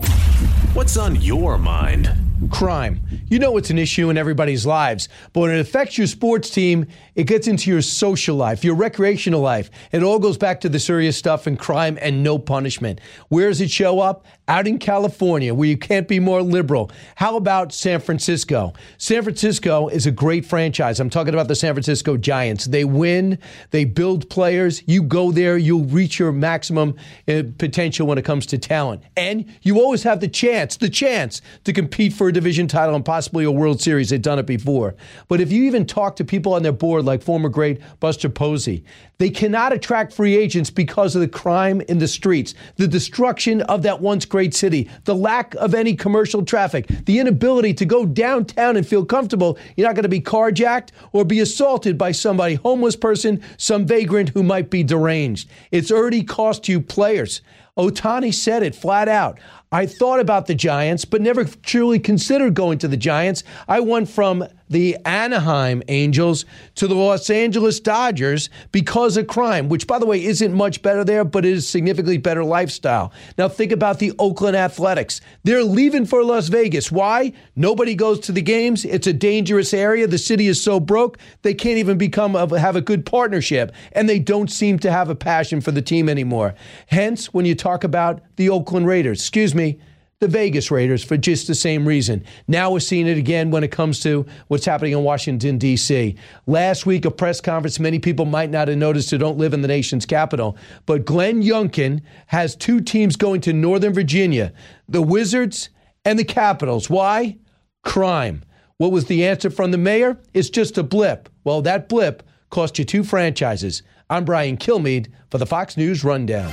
What's 0.72 0.96
on 0.96 1.20
your 1.20 1.58
mind? 1.58 2.16
Crime. 2.48 3.00
You 3.26 3.40
know 3.40 3.56
it's 3.56 3.70
an 3.70 3.78
issue 3.78 4.08
in 4.08 4.16
everybody's 4.16 4.64
lives, 4.64 5.08
but 5.32 5.40
when 5.40 5.50
it 5.50 5.58
affects 5.58 5.98
your 5.98 6.06
sports 6.06 6.48
team, 6.48 6.86
it 7.16 7.24
gets 7.24 7.48
into 7.48 7.70
your 7.70 7.82
social 7.82 8.36
life, 8.36 8.62
your 8.62 8.76
recreational 8.76 9.40
life. 9.40 9.68
It 9.90 10.04
all 10.04 10.20
goes 10.20 10.38
back 10.38 10.60
to 10.60 10.68
the 10.68 10.78
serious 10.78 11.16
stuff 11.16 11.48
and 11.48 11.58
crime 11.58 11.98
and 12.00 12.22
no 12.22 12.38
punishment. 12.38 13.00
Where 13.28 13.48
does 13.48 13.60
it 13.60 13.72
show 13.72 13.98
up? 13.98 14.24
Out 14.48 14.66
in 14.66 14.78
California, 14.78 15.54
where 15.54 15.68
you 15.68 15.76
can't 15.76 16.08
be 16.08 16.18
more 16.18 16.42
liberal. 16.42 16.90
How 17.14 17.36
about 17.36 17.72
San 17.72 18.00
Francisco? 18.00 18.72
San 18.98 19.22
Francisco 19.22 19.86
is 19.86 20.04
a 20.04 20.10
great 20.10 20.44
franchise. 20.44 20.98
I'm 20.98 21.10
talking 21.10 21.32
about 21.32 21.46
the 21.46 21.54
San 21.54 21.74
Francisco 21.74 22.16
Giants. 22.16 22.64
They 22.64 22.84
win, 22.84 23.38
they 23.70 23.84
build 23.84 24.28
players. 24.28 24.82
You 24.84 25.04
go 25.04 25.30
there, 25.30 25.56
you'll 25.56 25.84
reach 25.84 26.18
your 26.18 26.32
maximum 26.32 26.96
uh, 27.28 27.44
potential 27.56 28.08
when 28.08 28.18
it 28.18 28.24
comes 28.24 28.44
to 28.46 28.58
talent. 28.58 29.04
And 29.16 29.46
you 29.62 29.78
always 29.78 30.02
have 30.02 30.18
the 30.18 30.26
chance, 30.26 30.76
the 30.76 30.90
chance 30.90 31.40
to 31.62 31.72
compete 31.72 32.12
for 32.12 32.26
a 32.26 32.32
division 32.32 32.66
title 32.66 32.96
and 32.96 33.04
possibly 33.04 33.44
a 33.44 33.50
World 33.50 33.80
Series. 33.80 34.10
They've 34.10 34.20
done 34.20 34.40
it 34.40 34.46
before. 34.46 34.96
But 35.28 35.40
if 35.40 35.52
you 35.52 35.62
even 35.62 35.86
talk 35.86 36.16
to 36.16 36.24
people 36.24 36.54
on 36.54 36.64
their 36.64 36.72
board, 36.72 37.04
like 37.04 37.22
former 37.22 37.48
great 37.48 37.80
Buster 38.00 38.28
Posey, 38.28 38.82
they 39.18 39.30
cannot 39.30 39.72
attract 39.72 40.12
free 40.12 40.36
agents 40.36 40.68
because 40.68 41.14
of 41.14 41.20
the 41.20 41.28
crime 41.28 41.80
in 41.82 42.00
the 42.00 42.08
streets, 42.08 42.54
the 42.74 42.88
destruction 42.88 43.60
of 43.62 43.84
that 43.84 44.00
once 44.00 44.24
great 44.24 44.41
city, 44.50 44.90
the 45.04 45.14
lack 45.14 45.54
of 45.54 45.74
any 45.74 45.94
commercial 45.94 46.44
traffic, 46.44 46.86
the 47.06 47.18
inability 47.18 47.74
to 47.74 47.84
go 47.84 48.04
downtown 48.04 48.76
and 48.76 48.86
feel 48.86 49.04
comfortable. 49.04 49.58
You're 49.76 49.86
not 49.86 49.94
going 49.94 50.02
to 50.02 50.08
be 50.08 50.20
carjacked 50.20 50.90
or 51.12 51.24
be 51.24 51.40
assaulted 51.40 51.96
by 51.96 52.12
somebody, 52.12 52.56
homeless 52.56 52.96
person, 52.96 53.42
some 53.56 53.86
vagrant 53.86 54.30
who 54.30 54.42
might 54.42 54.70
be 54.70 54.82
deranged. 54.82 55.48
It's 55.70 55.90
already 55.90 56.24
cost 56.24 56.68
you 56.68 56.80
players. 56.80 57.40
Ohtani 57.78 58.34
said 58.34 58.62
it 58.62 58.74
flat 58.74 59.08
out. 59.08 59.38
I 59.72 59.86
thought 59.86 60.20
about 60.20 60.46
the 60.46 60.54
Giants, 60.54 61.06
but 61.06 61.22
never 61.22 61.44
truly 61.44 61.98
considered 61.98 62.52
going 62.52 62.76
to 62.78 62.88
the 62.88 62.98
Giants. 62.98 63.42
I 63.66 63.80
went 63.80 64.10
from 64.10 64.44
the 64.68 64.96
Anaheim 65.06 65.82
Angels 65.88 66.44
to 66.74 66.86
the 66.86 66.94
Los 66.94 67.30
Angeles 67.30 67.80
Dodgers 67.80 68.50
because 68.70 69.16
of 69.16 69.26
crime, 69.26 69.70
which, 69.70 69.86
by 69.86 69.98
the 69.98 70.06
way, 70.06 70.22
isn't 70.22 70.52
much 70.52 70.82
better 70.82 71.04
there, 71.04 71.24
but 71.24 71.46
is 71.46 71.66
significantly 71.66 72.18
better 72.18 72.44
lifestyle. 72.44 73.12
Now, 73.38 73.48
think 73.48 73.72
about 73.72 73.98
the 73.98 74.12
Oakland 74.18 74.56
Athletics. 74.56 75.22
They're 75.44 75.64
leaving 75.64 76.04
for 76.04 76.22
Las 76.22 76.48
Vegas. 76.48 76.92
Why? 76.92 77.32
Nobody 77.56 77.94
goes 77.94 78.20
to 78.20 78.32
the 78.32 78.42
games. 78.42 78.84
It's 78.84 79.06
a 79.06 79.12
dangerous 79.14 79.72
area. 79.72 80.06
The 80.06 80.18
city 80.18 80.48
is 80.48 80.62
so 80.62 80.80
broke, 80.80 81.18
they 81.42 81.54
can't 81.54 81.78
even 81.78 81.96
become 81.96 82.34
have 82.34 82.76
a 82.76 82.82
good 82.82 83.06
partnership, 83.06 83.72
and 83.92 84.06
they 84.06 84.18
don't 84.18 84.50
seem 84.50 84.78
to 84.80 84.92
have 84.92 85.08
a 85.08 85.14
passion 85.14 85.62
for 85.62 85.70
the 85.70 85.82
team 85.82 86.10
anymore. 86.10 86.54
Hence, 86.86 87.32
when 87.32 87.46
you 87.46 87.54
talk 87.62 87.84
about 87.84 88.20
the 88.36 88.50
Oakland 88.50 88.86
Raiders, 88.86 89.20
excuse 89.20 89.54
me, 89.54 89.78
the 90.18 90.28
Vegas 90.28 90.70
Raiders 90.70 91.02
for 91.02 91.16
just 91.16 91.46
the 91.46 91.54
same 91.54 91.86
reason. 91.86 92.24
Now 92.46 92.70
we're 92.70 92.80
seeing 92.80 93.06
it 93.06 93.18
again 93.18 93.50
when 93.50 93.64
it 93.64 93.72
comes 93.72 94.00
to 94.00 94.26
what's 94.48 94.64
happening 94.64 94.92
in 94.92 95.02
Washington, 95.02 95.58
D.C. 95.58 96.16
Last 96.46 96.86
week, 96.86 97.04
a 97.04 97.10
press 97.10 97.40
conference, 97.40 97.80
many 97.80 97.98
people 97.98 98.24
might 98.24 98.50
not 98.50 98.68
have 98.68 98.78
noticed 98.78 99.10
who 99.10 99.18
don't 99.18 99.38
live 99.38 99.54
in 99.54 99.62
the 99.62 99.68
nation's 99.68 100.06
capital, 100.06 100.56
but 100.86 101.04
Glenn 101.04 101.42
Youngkin 101.42 102.02
has 102.26 102.54
two 102.54 102.80
teams 102.80 103.16
going 103.16 103.40
to 103.42 103.52
Northern 103.52 103.92
Virginia 103.92 104.52
the 104.88 105.02
Wizards 105.02 105.70
and 106.04 106.18
the 106.18 106.24
Capitals. 106.24 106.90
Why? 106.90 107.38
Crime. 107.84 108.42
What 108.76 108.92
was 108.92 109.06
the 109.06 109.24
answer 109.24 109.50
from 109.50 109.70
the 109.70 109.78
mayor? 109.78 110.18
It's 110.34 110.50
just 110.50 110.78
a 110.78 110.82
blip. 110.82 111.28
Well, 111.44 111.62
that 111.62 111.88
blip 111.88 112.22
cost 112.50 112.78
you 112.78 112.84
two 112.84 113.04
franchises. 113.04 113.82
I'm 114.10 114.24
Brian 114.24 114.56
Kilmeade 114.56 115.08
for 115.30 115.38
the 115.38 115.46
Fox 115.46 115.76
News 115.76 116.04
Rundown. 116.04 116.52